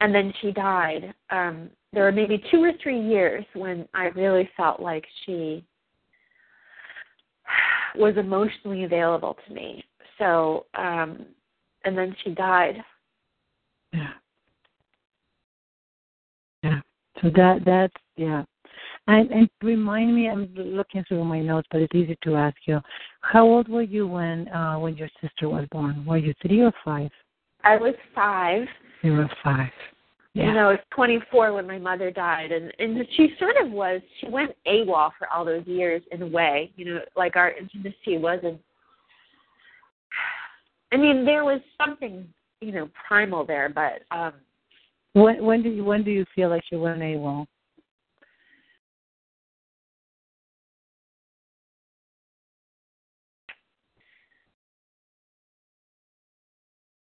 [0.00, 1.14] And then she died.
[1.30, 5.64] Um, there were maybe two or three years when I really felt like she
[7.96, 9.84] was emotionally available to me.
[10.18, 11.26] So, um,
[11.86, 12.76] and then she died.
[13.92, 14.12] Yeah.
[16.62, 16.80] Yeah.
[17.22, 18.42] So that that's yeah.
[19.06, 22.80] And and remind me, I'm looking through my notes, but it's easy to ask you.
[23.20, 26.04] How old were you when uh when your sister was born?
[26.04, 27.10] Were you three or five?
[27.64, 28.66] I was five.
[29.02, 29.70] You were five.
[30.34, 30.48] Yeah.
[30.48, 34.02] You know, I was 24 when my mother died, and and she sort of was.
[34.20, 36.72] She went AWOL for all those years in a way.
[36.76, 38.60] You know, like our intimacy wasn't.
[40.92, 42.26] I mean, there was something
[42.60, 44.34] you know primal there, but um
[45.12, 47.46] when when do you when do you feel like you went AWOL?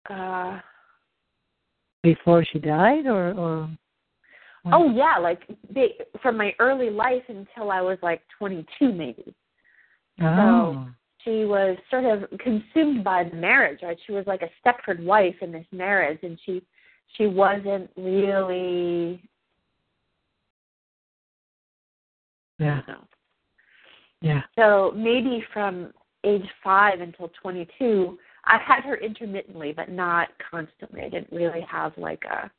[0.09, 0.61] uh
[2.03, 3.71] Before she died, or or?
[4.67, 5.43] oh yeah, like
[5.75, 9.35] they, from my early life until I was like 22 maybe.
[10.23, 10.89] Oh.
[11.25, 15.35] She was sort of consumed by the marriage right she was like a stepford wife
[15.41, 16.63] in this marriage and she
[17.17, 19.23] she wasn't really
[22.59, 22.81] yeah.
[24.21, 24.43] Yeah.
[24.55, 25.93] so maybe from
[26.25, 31.63] age five until twenty two i had her intermittently but not constantly i didn't really
[31.71, 32.51] have like a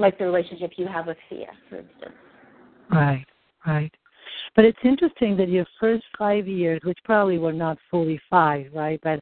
[0.00, 2.14] like the relationship you have with Thea, for instance.
[2.90, 3.24] Right.
[3.66, 3.92] Right.
[4.56, 9.00] But it's interesting that your first five years, which probably were not fully five, right?
[9.02, 9.20] But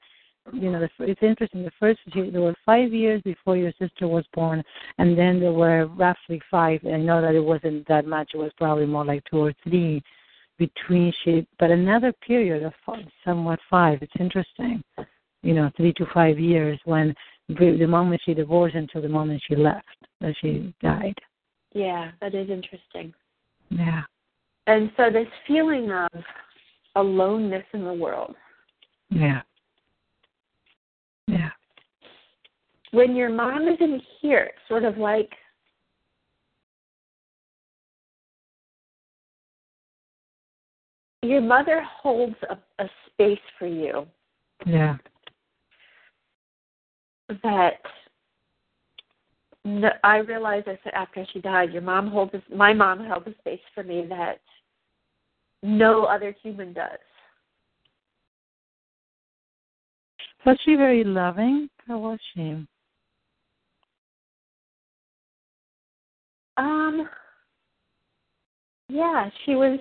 [0.52, 1.62] you know, the, it's interesting.
[1.62, 4.62] The first there were five years before your sister was born,
[4.98, 6.80] and then there were roughly five.
[6.86, 10.02] I know that it wasn't that much; it was probably more like two or three
[10.58, 11.46] between she.
[11.58, 12.72] But another period of
[13.24, 13.98] somewhat five.
[14.02, 14.82] It's interesting,
[15.42, 17.14] you know, three to five years when
[17.48, 19.86] the moment she divorced until the moment she left,
[20.20, 21.16] that she died.
[21.74, 23.12] Yeah, that is interesting.
[23.70, 24.02] Yeah.
[24.68, 26.08] And so this feeling of
[26.94, 28.34] aloneness in the world.
[29.08, 29.40] Yeah.
[31.26, 31.48] Yeah.
[32.90, 35.30] When your mom isn't here, it's sort of like
[41.22, 44.06] your mother holds a, a space for you
[44.66, 44.98] Yeah.
[47.42, 47.80] that
[50.04, 53.34] I realized I said after she died, your mom holds a, my mom held a
[53.40, 54.40] space for me that
[55.62, 56.98] no other human does.
[60.46, 61.68] Was she very loving?
[61.86, 62.66] How was she?
[66.56, 67.08] Um
[68.88, 69.78] yeah, she was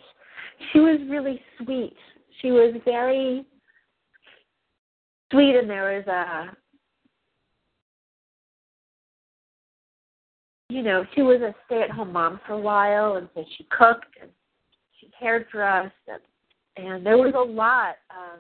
[0.72, 1.96] she was really sweet.
[2.42, 3.46] She was very
[5.32, 6.56] sweet and there was a
[10.70, 13.66] you know, she was a stay at home mom for a while and so she
[13.66, 14.30] cooked and
[15.20, 16.22] cared for us and
[16.78, 18.40] and there was a lot of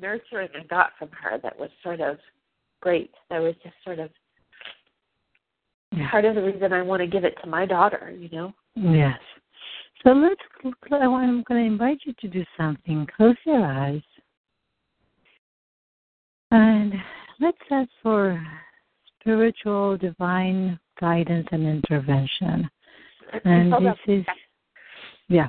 [0.00, 2.18] nurturing I got from her that was sort of
[2.80, 3.10] great.
[3.30, 4.10] That was just sort of
[6.10, 8.52] part of the reason I want to give it to my daughter, you know.
[8.74, 9.18] Yes.
[10.04, 10.40] So let's.
[10.92, 13.06] I'm going to invite you to do something.
[13.16, 14.02] Close your eyes,
[16.50, 16.92] and
[17.40, 18.40] let's ask for
[19.20, 22.68] spiritual divine guidance and intervention.
[23.44, 24.24] And this is
[25.28, 25.48] yeah.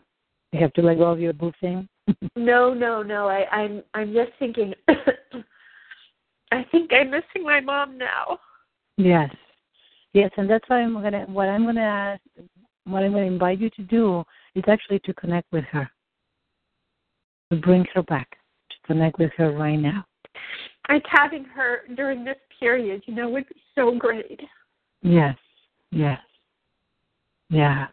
[0.51, 1.87] You have to let go of your boo thing.
[2.35, 3.27] No, no, no.
[3.27, 4.73] I, I'm I'm just thinking.
[6.51, 8.39] I think I'm missing my mom now.
[8.97, 9.29] Yes.
[10.13, 12.21] Yes, and that's why I'm gonna what I'm gonna ask
[12.85, 14.23] what I'm gonna invite you to do
[14.55, 15.89] is actually to connect with her.
[17.51, 18.37] To bring her back.
[18.69, 20.05] To connect with her right now.
[20.87, 24.39] Like having her during this period, you know, would be so great.
[25.01, 25.35] Yes.
[25.91, 26.19] Yes.
[27.49, 27.87] Yeah.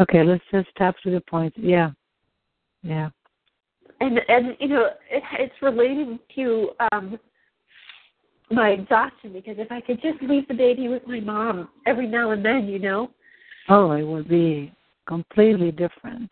[0.00, 1.54] Okay, let's just tap to the point.
[1.56, 1.90] Yeah.
[2.82, 3.10] Yeah.
[4.00, 7.18] And and you know, it, it's relating to um
[8.50, 12.30] my exhaustion because if I could just leave the baby with my mom every now
[12.32, 13.10] and then, you know,
[13.68, 14.72] Oh, it would be
[15.06, 16.30] completely different.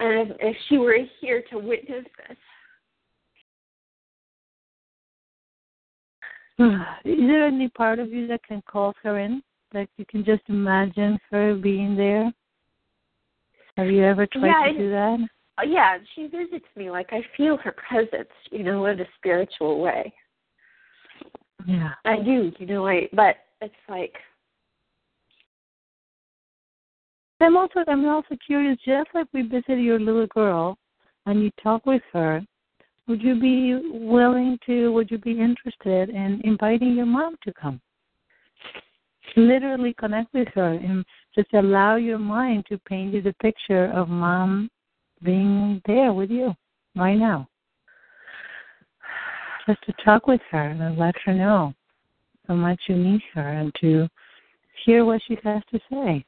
[0.00, 2.38] and if, if she were here to witness this,
[7.04, 9.42] Is there any part of you that can call her in?
[9.72, 12.32] Like you can just imagine her being there?
[13.76, 15.28] Have you ever tried Yeah, to do that?
[15.58, 16.90] uh, yeah, she visits me.
[16.90, 20.12] Like I feel her presence, you know, in a spiritual way.
[21.66, 21.92] Yeah.
[22.04, 24.14] I do, you know, I but it's like
[27.40, 30.78] I'm also I'm also curious, just like we visited your little girl
[31.26, 32.42] and you talk with her,
[33.06, 37.80] would you be willing to would you be interested in inviting your mom to come?
[39.36, 41.04] Literally connect with her and
[41.34, 44.70] just allow your mind to paint you the picture of mom
[45.22, 46.54] being there with you
[46.96, 47.48] right now.
[49.66, 51.74] Just to talk with her and let her know
[52.46, 54.08] how much you need her and to
[54.84, 56.24] hear what she has to say.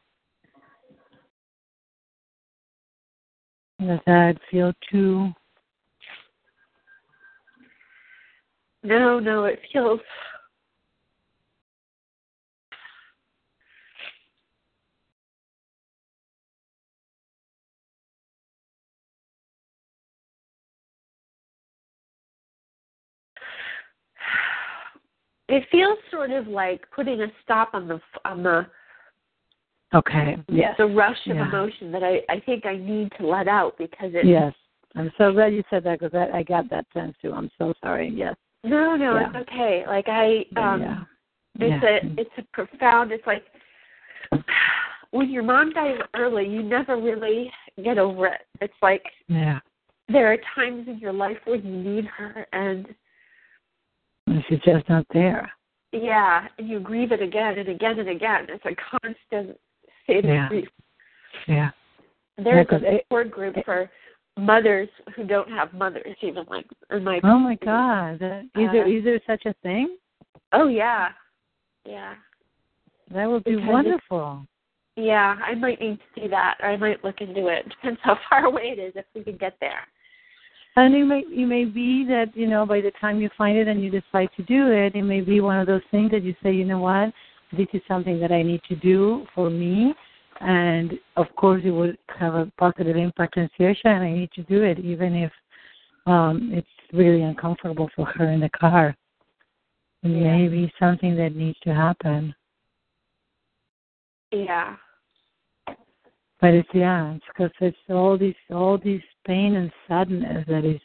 [3.78, 5.32] Does that feel too
[8.86, 9.98] no, no, it feels
[25.48, 28.66] it feels sort of like putting a stop on the on the
[29.94, 30.36] okay?
[30.48, 30.74] Yes.
[30.78, 31.48] the rush of Yeah.
[31.48, 34.54] emotion that I I think I need to let out because it Yes.
[34.94, 37.32] I'm so glad you said that because I, I got that sense too.
[37.32, 38.08] I'm so sorry.
[38.08, 38.34] Yes.
[38.64, 39.28] no no Yeah.
[39.28, 41.04] it's okay like I um yeah.
[41.60, 43.44] it's a it's a profound it's like
[45.12, 49.60] when your mom dies early you never really get over it it's like yeah.
[50.08, 52.86] there are times in your life where you need her and
[54.48, 55.50] She's just not there.
[55.92, 59.58] yeah and you grieve it again and again and again it's a constant
[60.04, 60.48] state of Yeah.
[60.48, 60.68] grief
[61.46, 61.70] Yeah.
[62.36, 63.90] there's 'cause a it- support group for
[64.36, 68.18] mothers who don't have mothers even like in my Oh my God.
[68.18, 69.96] That, is there Uh, is there such a thing?
[70.52, 71.12] oh yeah
[71.84, 72.14] yeah
[73.10, 74.46] That would be because wonderful.
[74.96, 78.16] yeah i might need to see that or i might look into it depends how
[78.28, 79.86] far away it is if we can get there
[80.78, 83.66] And it may it may be that you know by the time you find it
[83.66, 86.34] and you decide to do it, it may be one of those things that you
[86.42, 87.12] say, you know what,
[87.56, 89.94] this is something that I need to do for me,
[90.40, 94.42] and of course it would have a positive impact on Saoirse, and I need to
[94.42, 95.32] do it even if
[96.06, 98.94] um it's really uncomfortable for her in the car.
[100.02, 100.36] It Yeah.
[100.36, 102.34] may be something that needs to happen.
[104.30, 104.76] yeah
[106.40, 110.80] But it's yeah, it's because it's all these all these pain and sadness that is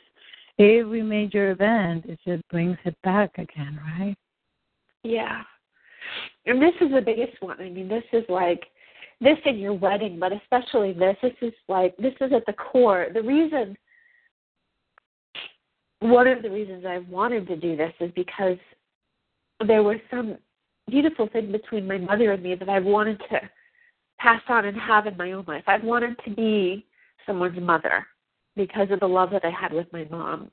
[0.60, 2.06] every major event.
[2.06, 4.16] It just brings it back again, right?
[5.04, 5.42] Yeah.
[6.46, 7.60] And this is the biggest one.
[7.60, 8.64] I mean, this is like
[9.20, 11.16] this in your wedding, but especially this.
[11.22, 13.08] This is like this is at the core.
[13.14, 13.78] The reason
[16.00, 18.58] one of the reasons I wanted to do this is because
[19.66, 20.38] there was some
[20.90, 23.40] beautiful thing between my mother and me that I wanted to
[24.20, 25.64] pass on and have in my own life.
[25.68, 26.86] I wanted to be
[27.26, 28.08] someone's mother
[28.56, 30.52] because of the love that I had with my mom.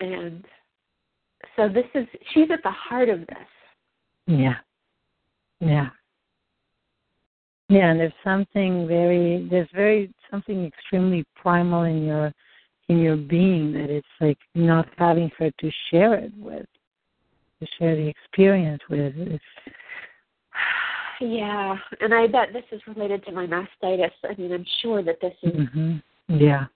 [0.00, 0.44] And
[1.56, 3.48] so this is she's at the heart of this.
[4.26, 4.56] Yeah.
[5.60, 5.88] Yeah.
[7.68, 12.32] Yeah, and there's something very there's very something extremely primal in your
[12.88, 16.66] in your being that it's like not having her to share it with,
[17.60, 19.14] to share the experience with.
[19.16, 19.44] It's
[21.20, 24.10] Yeah, and I bet this is related to my mastitis.
[24.24, 25.96] I mean, I'm sure that this is hmm
[26.30, 26.66] yeah.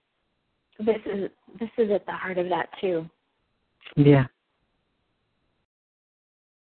[0.79, 1.29] this is
[1.59, 3.09] this is at the heart of that too.
[3.95, 4.25] Yeah.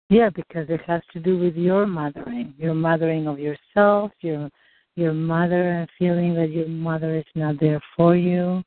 [0.08, 4.50] Yeah, because it has to do with your mothering, your mothering of yourself, your
[4.96, 8.62] your mother and feeling that your mother is not there for you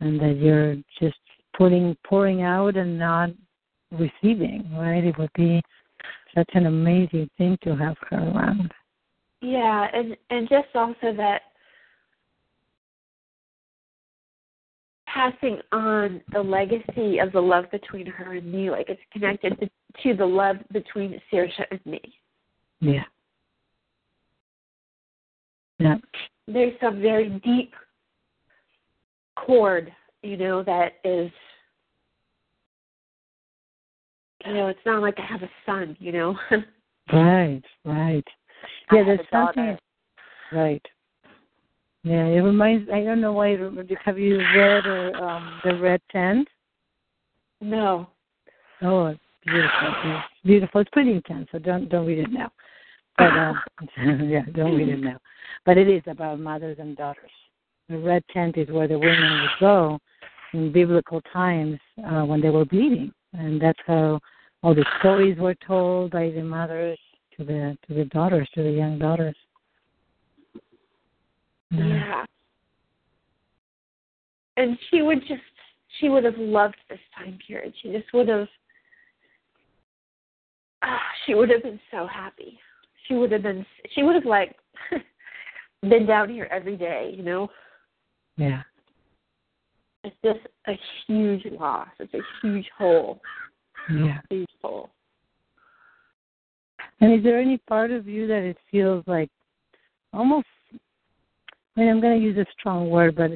[0.00, 1.18] and that you're just
[1.56, 3.30] putting pouring out and not
[3.92, 5.04] receiving, right?
[5.04, 5.62] It would be
[6.34, 8.72] such an amazing thing to have her around.
[9.40, 11.42] Yeah, and and just also that
[15.14, 19.68] passing on the legacy of the love between her and me, like it's connected to,
[20.02, 22.00] to the love between Saoirse and me.
[22.80, 23.04] Yeah.
[25.78, 25.96] Yeah.
[26.48, 27.72] There's some very deep
[29.36, 29.92] chord,
[30.22, 31.30] you know, that is
[34.46, 36.36] you know, it's not like I have a son, you know.
[37.12, 38.24] right, right.
[38.90, 39.78] I Yeah, there's something
[40.52, 40.84] right.
[42.04, 42.90] Yeah, it reminds.
[42.90, 43.48] I don't know why.
[43.48, 46.46] it Have you read uh, um, the Red Tent?
[47.62, 48.08] No.
[48.82, 49.94] Oh, it's beautiful.
[50.04, 50.80] It's beautiful.
[50.82, 52.52] It's pretty intense, so don't don't read it now.
[53.16, 53.54] But uh,
[54.22, 55.18] yeah, don't read it now.
[55.64, 57.30] But it is about mothers and daughters.
[57.88, 59.98] The red tent is where the women would go
[60.52, 64.20] in biblical times uh, when they were bleeding, and that's how
[64.62, 66.98] all the stories were told by the mothers
[67.38, 69.36] to the to the daughters, to the young daughters.
[71.78, 72.24] Yeah.
[74.56, 75.42] And she would just
[76.00, 77.74] she would have loved this time period.
[77.82, 78.48] She just would have
[80.82, 82.58] ah, she would have been so happy.
[83.06, 83.64] She would have been
[83.94, 84.56] she would have like
[85.82, 87.48] been down here every day, you know.
[88.36, 88.62] Yeah.
[90.04, 91.88] It's just a huge loss.
[91.98, 93.20] It's a huge hole.
[93.90, 94.18] Yeah.
[94.28, 94.90] Huge hole.
[97.00, 99.30] And is there any part of you that it feels like
[100.12, 100.46] almost,
[101.76, 103.32] I mean, I'm going to use a strong word, but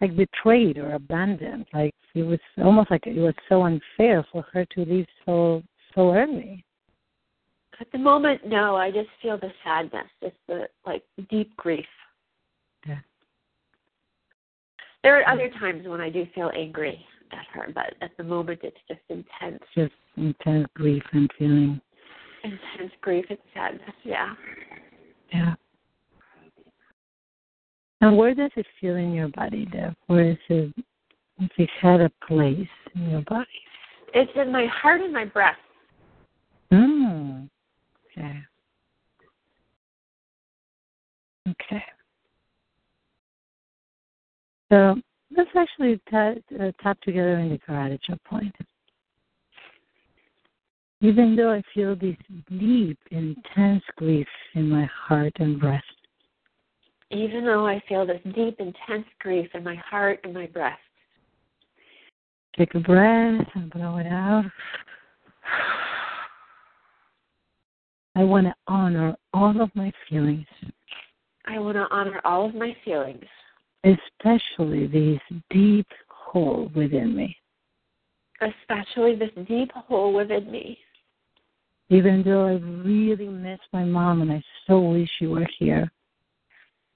[0.00, 1.66] like betrayed or abandoned?
[1.72, 5.62] Like it was almost like it was so unfair for her to leave so
[5.94, 6.64] so early.
[7.80, 11.86] At the moment, no, I just feel the sadness, just the like deep grief.
[12.86, 12.98] Yeah.
[15.02, 18.60] There are other times when I do feel angry at her, but at the moment
[18.62, 21.80] it's just intense, Just intense grief and feeling.
[22.44, 23.94] intense grief and sadness.
[24.04, 24.34] Yeah.
[25.32, 25.54] Yeah.
[28.00, 29.94] And where does it feel in your body, Deb?
[30.06, 30.74] Where is it?
[31.38, 33.46] If it had a place in your body.
[34.14, 35.58] It's in my heart and my breast.
[36.72, 37.48] Mm.
[38.18, 38.38] Okay.
[41.48, 41.84] Okay.
[44.70, 44.96] So
[45.36, 48.54] let's actually ta- uh, tap together in the karate chop point.
[51.00, 52.16] Even though I feel this
[52.50, 55.84] deep, intense grief in my heart and breast,
[57.10, 60.78] Even though I feel this deep, intense grief in my heart and my breast.
[62.56, 64.44] take a breath and blow it out.
[68.16, 70.46] I want to honor all of my feelings,
[71.46, 73.24] I want to honor all of my feelings,
[73.84, 77.36] especially this deep hole within me.
[78.40, 80.78] especially this deep hole within me.
[81.88, 82.52] Even though I
[82.86, 85.90] really miss my mom and I so wish you were here,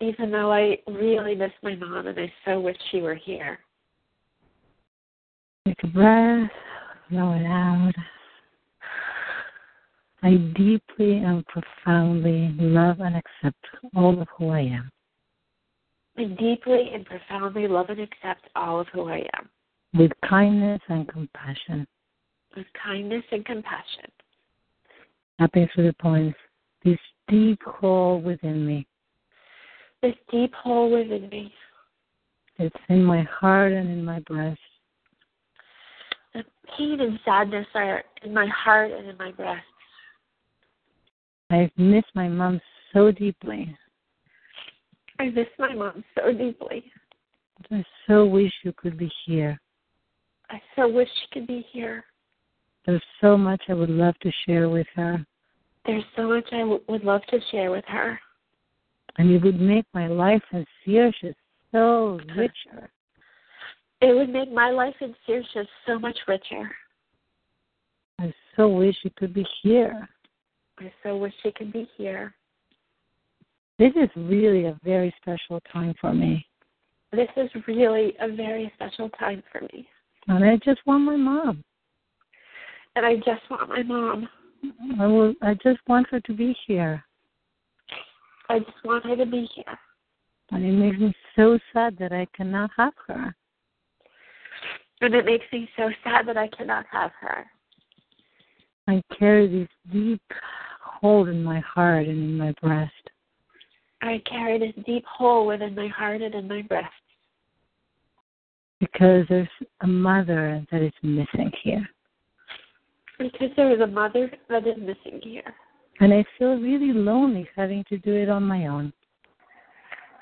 [0.00, 3.58] Even though I really miss my mom and I so wish she were here.
[5.66, 6.50] take a breath,
[7.10, 7.92] blow it out.
[10.22, 13.64] I deeply and profoundly love and accept
[13.94, 14.90] all of who I am.
[16.16, 19.50] I deeply and profoundly love and accept all of who I am
[19.94, 21.86] with kindness and compassion.
[22.56, 24.10] with kindness and compassion.
[25.40, 26.38] Tapping through the points,
[26.84, 28.86] this deep hole within me.
[30.04, 31.50] This deep hole within me,
[32.58, 34.60] It's in my heart and in my breast.
[36.34, 36.44] the
[36.76, 39.64] pain and sadness are in my heart and in my breast.
[41.48, 42.60] I've missed my mom
[42.92, 43.74] so deeply.
[45.20, 46.84] I miss my mom so deeply.
[47.70, 49.58] I so wish you could be here.
[50.50, 52.04] I so wish she could be here.
[52.84, 55.24] There's so much I would love to share with her,
[55.86, 58.20] There's so much I w- would love to share with her.
[59.18, 61.34] And it would make my life and Saoirse
[61.72, 62.90] so richer.
[64.00, 66.70] It would make my life in Saoirse so much richer.
[68.20, 70.08] I so wish you could be here.
[70.78, 72.34] I so wish she could be here.
[73.78, 76.46] This is really a very special time for me,
[77.12, 79.88] This is really a very special time for me.
[80.28, 81.64] and I just want my mom.
[82.94, 84.28] And I just want my mom.
[85.00, 85.34] I will.
[85.42, 87.04] I just want her to be here,
[88.48, 89.78] I just want her to be here.
[90.50, 93.34] and it makes me so sad that I cannot have her.
[95.00, 97.44] And it makes me so sad that I cannot have her.
[98.86, 100.22] I carry this deep
[100.80, 102.92] hole in my heart and in my breast.
[104.02, 106.92] I carry this deep hole within my heart and in my breast
[108.84, 109.48] because there's
[109.80, 111.88] a mother that is missing here.
[113.18, 115.54] Because there is a mother that is missing here.
[116.00, 118.92] And I feel really lonely having to do it on my own.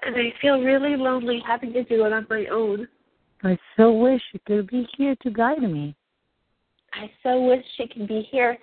[0.05, 2.89] And I feel really lonely having to do it on my own.
[3.43, 5.95] I so wish she could be here to guide me.
[6.93, 8.59] I so wish she could be here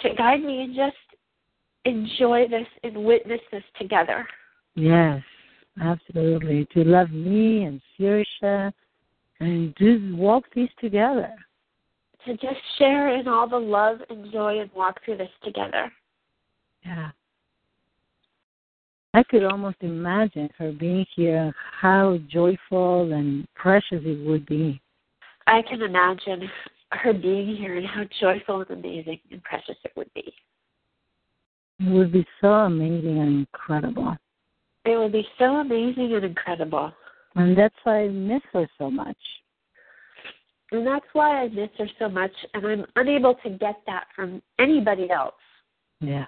[0.00, 0.96] to guide me and just
[1.84, 4.26] enjoy this and witness this together.
[4.74, 5.22] Yes,
[5.80, 6.66] absolutely.
[6.74, 8.72] To love me and Saoirse
[9.40, 11.30] and just walk these together.
[12.26, 15.90] To just share in all the love and joy and walk through this together.
[16.84, 17.10] Yeah.
[19.14, 24.80] I could almost imagine her being here, how joyful and precious it would be.
[25.46, 26.48] I can imagine
[26.92, 30.32] her being here and how joyful and amazing and precious it would be.
[31.80, 34.16] It would be so amazing and incredible.
[34.84, 36.92] It would be so amazing and incredible.
[37.34, 39.16] And that's why I miss her so much.
[40.70, 44.40] And that's why I miss her so much, and I'm unable to get that from
[44.58, 45.34] anybody else.
[46.00, 46.26] Yeah.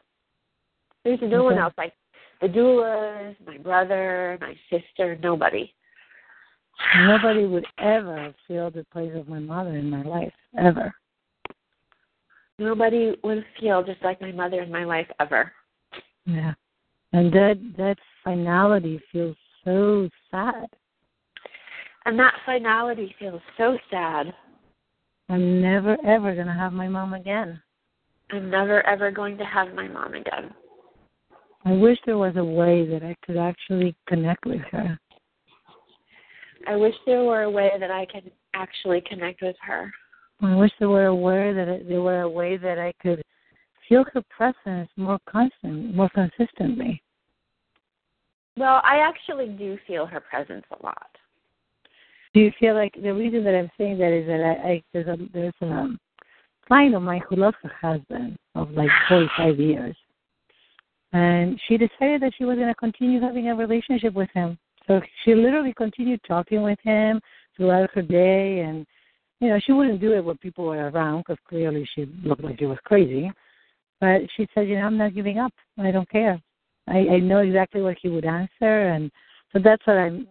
[1.04, 1.54] There's no okay.
[1.54, 1.74] one else.
[1.76, 1.92] Like
[2.40, 5.72] the doulas, my brother, my sister, nobody.
[6.96, 10.92] Nobody would ever feel the place of my mother in my life, ever.
[12.58, 15.52] Nobody would feel just like my mother in my life ever.
[16.26, 16.54] Yeah.
[17.12, 20.66] And that that finality feels so sad.
[22.06, 24.34] And that finality feels so sad.
[25.28, 27.60] I'm never ever gonna have my mom again.
[28.30, 30.52] I'm never ever going to have my mom again.
[31.64, 34.98] I wish there was a way that I could actually connect with her.
[36.66, 39.90] I wish there were a way that I could actually connect with her.
[40.42, 43.22] I wish there were a way that there were a way that I could
[43.88, 47.02] feel her presence more constant, more consistently.
[48.56, 51.08] Well, I actually do feel her presence a lot.
[52.34, 55.06] Do you feel like the reason that I'm saying that is that I, I there's
[55.06, 55.88] a there's a
[56.66, 59.96] client of mine who lost her husband of like 45 years,
[61.14, 64.58] and she decided that she was going to continue having a relationship with him.
[64.86, 67.20] So she literally continued talking with him
[67.56, 68.84] throughout her day, and
[69.40, 72.58] you know she wouldn't do it when people were around because clearly she looked like
[72.58, 73.30] she was crazy.
[74.00, 75.52] But she said, you know, I'm not giving up.
[75.78, 76.38] I don't care.
[76.88, 79.10] I, I know exactly what he would answer, and
[79.52, 80.26] so that's what I'm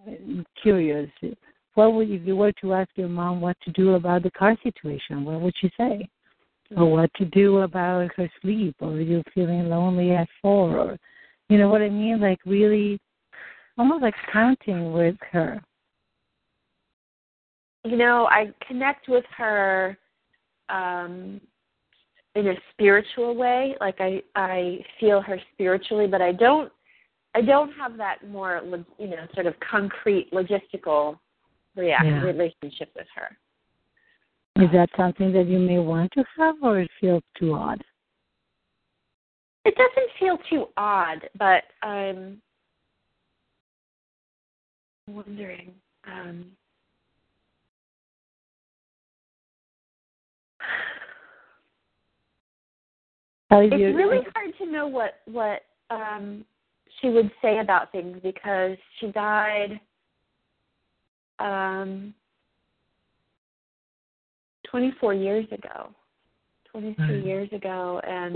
[0.62, 1.10] curious.
[1.76, 4.56] What would if you were to ask your mom what to do about the car
[4.62, 5.24] situation?
[5.24, 6.10] What would she say?
[6.76, 10.98] Or what to do about her sleep or you're feeling lonely at four or
[11.50, 12.20] you know what I mean?
[12.20, 13.00] Like really
[13.78, 15.62] almost like counting with her.
[17.84, 19.98] You know, I connect with her
[20.70, 21.42] um
[22.36, 23.76] in a spiritual way.
[23.80, 26.72] Like I I feel her spiritually, but I don't
[27.36, 28.62] I don't have that more
[28.98, 31.20] you know sort of concrete logistical
[31.76, 32.22] react yeah.
[32.22, 33.38] relationship with her.
[34.58, 37.84] Is that something that you may want to have, or it feels too odd?
[39.66, 42.42] It doesn't feel too odd, but I'm
[45.08, 45.74] wondering.
[46.06, 46.46] Um,
[53.50, 56.46] it's really hard to know what what um,
[57.00, 59.80] she would say about things because she died
[61.40, 62.14] um,
[64.74, 65.90] 24 years ago.
[66.72, 67.24] 22 mm.
[67.24, 68.36] years ago and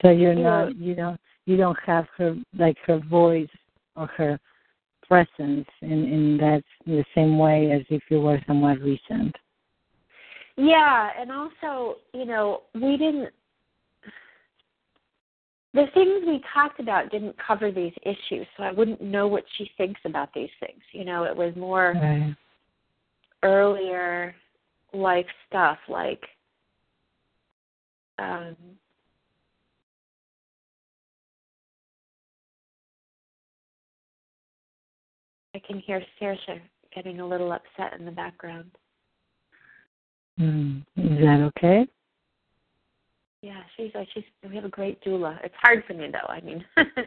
[0.00, 3.50] So you're not you don't you don't have her like her voice
[3.96, 4.40] or her
[5.06, 9.36] presence in in that the same way as if you were somewhat recent.
[10.56, 13.30] Yeah, and also, you know, we didn't
[15.72, 19.70] the things we talked about didn't cover these issues, so I wouldn't know what she
[19.76, 20.80] thinks about these things.
[20.92, 22.34] You know, it was more right.
[23.42, 24.34] earlier
[24.92, 26.22] life stuff like
[28.18, 28.56] um
[35.54, 36.60] I can hear Saoirse
[36.94, 38.70] getting a little upset in the background.
[40.38, 40.82] Mm.
[40.96, 41.86] Is that okay?
[43.42, 45.38] Yeah, she's like she's we have a great doula.
[45.42, 46.28] It's hard for me though.
[46.28, 47.06] I mean, because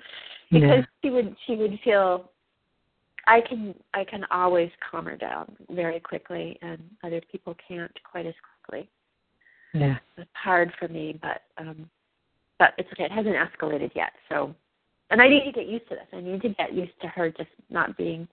[0.51, 0.81] yeah.
[1.03, 2.31] she would she would feel
[3.27, 8.25] I can I can always calm her down very quickly, and other people can't quite
[8.25, 8.33] as
[8.65, 8.89] quickly.
[9.73, 11.89] Yeah, it's hard for me, but um,
[12.57, 13.05] but it's okay.
[13.05, 14.55] It hasn't escalated yet, so
[15.09, 16.07] and I need to get used to this.
[16.11, 18.27] I need to get used to her just not being,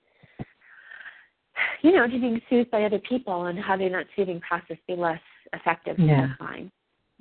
[1.82, 5.20] you know, to being soothed by other people and having that soothing process be less
[5.53, 5.98] effective.
[5.98, 6.28] Yeah.
[6.38, 6.72] Fine.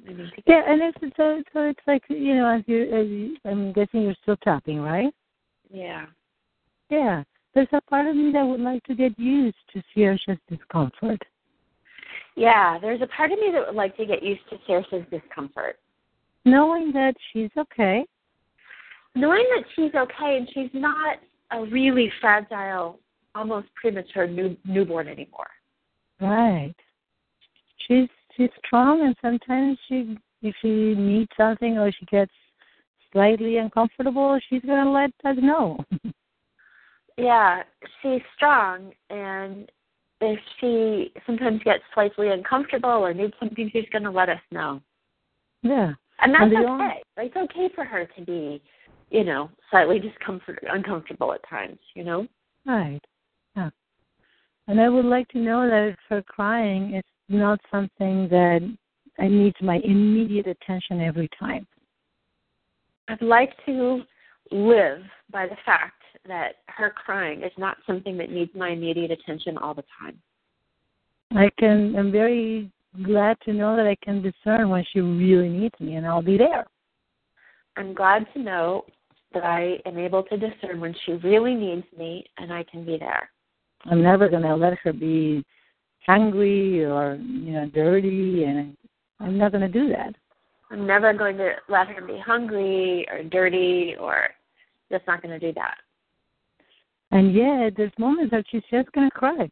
[0.05, 4.01] Yeah, and it's so so it's like you know as you as you, I'm guessing
[4.01, 5.13] you're still tapping, right?
[5.71, 6.05] Yeah.
[6.89, 7.23] Yeah.
[7.53, 11.21] there's a part of me that would like to get used to Saoirse's discomfort.
[12.35, 15.77] Yeah, there's a part of me that would like to get used to Saoirse's discomfort.
[16.45, 18.05] Knowing that she's okay.
[19.15, 21.17] Knowing that she's okay and she's not
[21.51, 22.99] a really fragile,
[23.35, 25.49] almost premature new, newborn anymore.
[26.21, 26.75] Right.
[27.87, 28.07] She's
[28.39, 32.31] she's strong and sometimes she if she needs something or she gets
[33.11, 35.77] slightly uncomfortable, she's gonna let us know.
[37.17, 37.63] yeah,
[38.01, 39.69] she's strong and
[40.21, 44.81] if she sometimes gets slightly uncomfortable or needs something, she's going to let us know.
[45.63, 45.93] Yeah.
[46.21, 46.65] And that's And okay.
[46.65, 48.61] only- It's okay for her to be,
[49.09, 52.27] you know, slightly discomfort, uncomfortable at times, you know?
[52.65, 52.99] Right.
[53.55, 53.69] Yeah.
[54.67, 58.61] And I would like to know that if her crying is not something that
[59.19, 61.67] I needs my immediate attention every time.
[63.07, 64.01] I'd like to
[64.51, 65.01] live
[65.31, 69.73] by the fact that her crying is not something that needs my immediate attention all
[69.73, 70.17] the time.
[71.31, 72.71] I can I'm very
[73.03, 76.37] glad to know that I can discern when she really needs me and I'll be
[76.37, 76.65] there.
[77.77, 78.85] I'm glad to know
[79.33, 82.97] that I am able to discern when she really needs me and I can be
[82.97, 83.29] there.
[83.85, 85.45] I'm never gonna let her be
[86.05, 88.75] hungry or, you know, dirty and
[89.19, 90.15] I'm not gonna do that.
[90.71, 94.29] I'm never going to let her be hungry or dirty or
[94.91, 95.77] just not going to do that.
[97.09, 99.49] And yet there's moments that she's just gonna cry.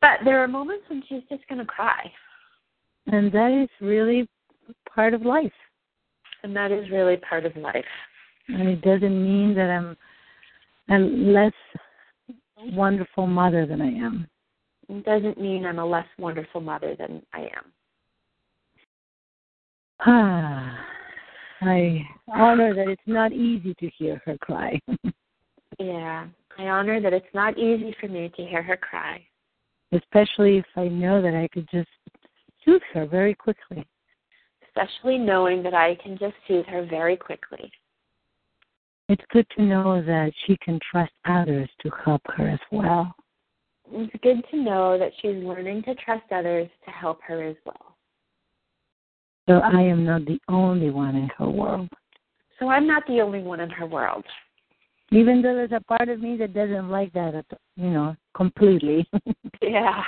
[0.00, 2.12] But there are moments when she's just going to cry,
[3.06, 4.28] And that is really
[4.94, 5.50] part of life.
[6.42, 7.86] and that is really part of life.
[8.48, 9.96] And it doesn't mean that I'm
[10.90, 11.54] a less
[12.74, 14.28] wonderful mother than I am.
[14.88, 17.72] It doesn't mean I'm a less wonderful mother than I am.
[20.06, 20.86] Ah,
[21.62, 24.80] I honor that it's not easy to hear her cry.
[25.78, 26.26] Yeah,
[26.56, 29.26] I honor that it's not easy for me to hear her cry,
[29.92, 31.88] Especially if I know that I could just
[32.64, 33.84] soothe her very quickly.
[34.68, 37.72] especially knowing that I can just soothe her very quickly.
[39.08, 43.14] It's good to know that she can trust others to help her as well.
[43.96, 47.96] It's good to know that she's learning to trust others to help her as well.
[49.48, 51.88] So I am not the only one in her world.
[52.58, 54.24] So I'm not the only one in her world.
[55.10, 59.06] Even though there's a part of me that doesn't like that, at- you know, completely.
[59.62, 60.02] Yeah.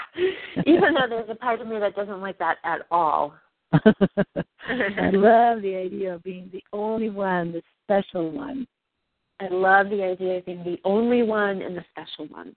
[0.66, 3.32] Even though there's a part of me that doesn't like that at all.
[3.72, 8.66] I love the idea of being the only one, the special one.
[9.41, 12.55] I love the idea of being the only one and the special one.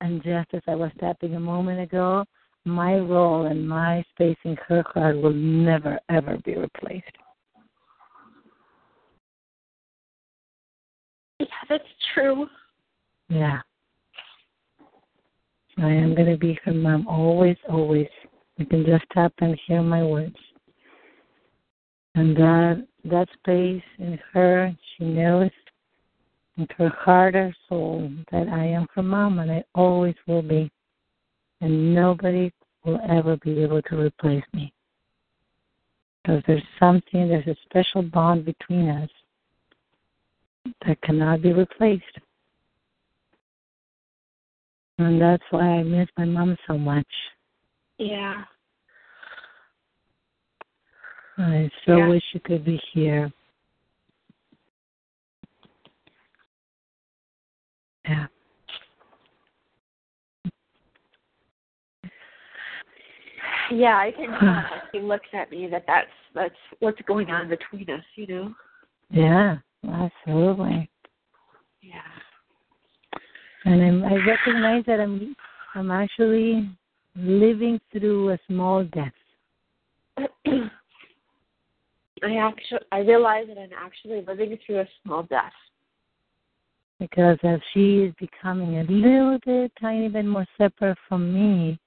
[0.00, 2.24] And just as I was tapping a moment ago,
[2.64, 7.04] my role and my space in her heart will never, ever be replaced.
[11.40, 11.84] Yeah, that's
[12.14, 12.46] true.
[13.28, 13.60] Yeah.
[15.78, 18.08] I am going to be her mom always, always.
[18.56, 20.36] You can just tap and hear my words.
[22.14, 25.50] And that that space in her, she knows
[26.58, 30.70] in her heart or soul that I am her mom and I always will be.
[31.60, 32.52] And nobody
[32.84, 34.72] will ever be able to replace me.
[36.22, 39.10] Because there's something, there's a special bond between us
[40.86, 42.04] that cannot be replaced.
[44.98, 47.06] And that's why I miss my mom so much.
[47.98, 48.44] Yeah.
[51.38, 52.08] I so Yeah.
[52.08, 53.32] wish you could be here.
[58.04, 58.26] Yeah.
[63.70, 67.88] Yeah, I can tell she looks at me that that's that's what's going on between
[67.90, 68.54] us, you know.
[69.10, 70.90] Yeah, absolutely.
[71.82, 72.00] Yeah.
[73.64, 75.34] And I'm, I recognize that I'm
[75.74, 76.68] I'm actually
[77.16, 79.12] living through a small death.
[82.22, 85.52] I actually I realize that I'm actually living through a small death.
[86.98, 91.78] Because as she is becoming a little bit, tiny bit more separate from me,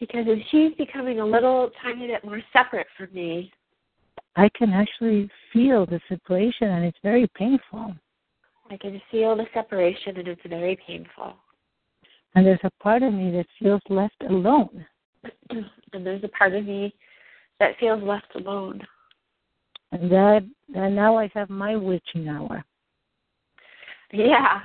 [0.00, 3.52] Because if she's becoming a little tiny bit more separate from me,
[4.36, 7.94] I can actually feel the separation, and it's very painful.
[8.70, 11.34] I can feel the separation and it's very painful.
[12.34, 14.86] And there's a part of me that feels left alone.
[15.50, 16.94] and there's a part of me
[17.60, 18.80] that feels left alone.
[19.92, 20.44] And that
[20.74, 22.62] and now I have my witching hour.
[24.12, 24.60] Yeah.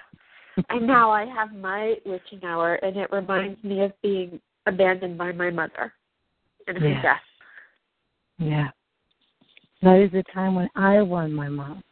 [0.69, 5.31] and now I have my witching hour and it reminds me of being abandoned by
[5.31, 5.93] my mother
[6.67, 7.01] and her Yeah.
[7.01, 7.23] death.
[8.37, 8.69] Yeah.
[9.81, 11.83] That is the time when I want my mom.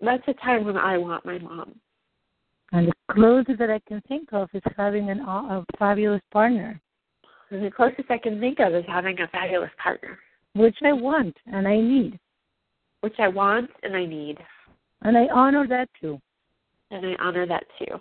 [0.00, 1.80] That's a time when I want my mom.
[2.72, 6.80] And the closest that I can think of is having an, uh, a fabulous partner.
[7.50, 10.18] And the closest I can think of is having a fabulous partner,
[10.54, 12.18] which I want and I need.
[13.00, 14.38] Which I want and I need.
[15.02, 16.20] And I honor that too.
[16.90, 18.00] And I honor that too.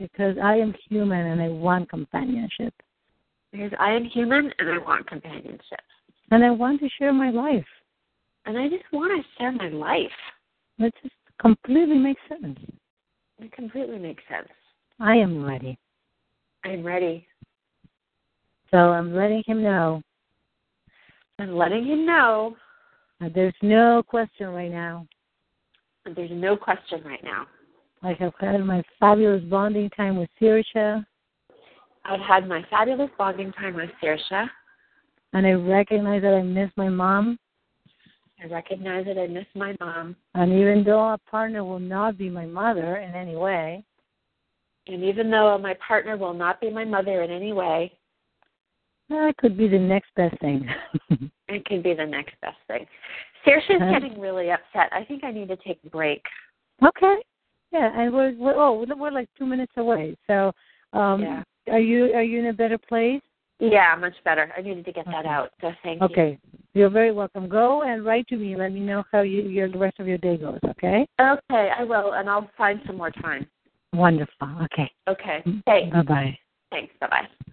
[0.00, 2.72] Because I am human and I want companionship.
[3.52, 5.80] Because I am human and I want companionship.
[6.30, 7.66] And I want to share my life.
[8.46, 10.10] And I just want to share my life.
[10.78, 12.58] It just completely makes sense.
[13.38, 14.48] It completely makes sense.
[14.98, 15.78] I am ready.
[16.64, 17.26] I'm ready.
[18.70, 20.02] So I'm letting him know.
[21.38, 22.56] I'm letting him know.
[23.34, 25.06] There's no question right now.
[26.16, 27.46] There's no question right now.
[28.02, 31.04] I have had my fabulous bonding time with Saoirse.
[32.04, 34.48] I've had my fabulous bonding time with Saoirse.
[35.32, 37.38] And I recognize that I miss my mom.
[38.42, 40.16] I recognize that I miss my mom.
[40.34, 43.84] And even though a partner will not be my mother in any way.
[44.86, 47.92] And even though my partner will not be my mother in any way.
[49.10, 50.66] That could be the next best thing.
[51.48, 52.86] it could be the next best thing.
[53.46, 54.90] Saoirse's uh, getting really upset.
[54.92, 56.22] I think I need to take a break.
[56.82, 57.16] Okay.
[57.72, 60.16] Yeah, and we're, we're oh we're like two minutes away.
[60.26, 60.52] So,
[60.92, 61.42] um, yeah.
[61.68, 63.22] are you are you in a better place?
[63.60, 64.52] Yeah, much better.
[64.56, 65.50] I needed to get that out.
[65.60, 66.14] So thank okay.
[66.14, 66.22] you.
[66.22, 66.38] Okay.
[66.72, 67.48] You're very welcome.
[67.48, 68.56] Go and write to me.
[68.56, 70.58] Let me know how you your the rest of your day goes.
[70.64, 71.06] Okay.
[71.20, 73.46] Okay, I will, and I'll find some more time.
[73.92, 74.48] Wonderful.
[74.64, 74.90] Okay.
[75.08, 75.44] Okay.
[75.66, 75.94] Thanks.
[75.94, 76.38] Bye bye.
[76.70, 76.92] Thanks.
[77.00, 77.52] Bye bye.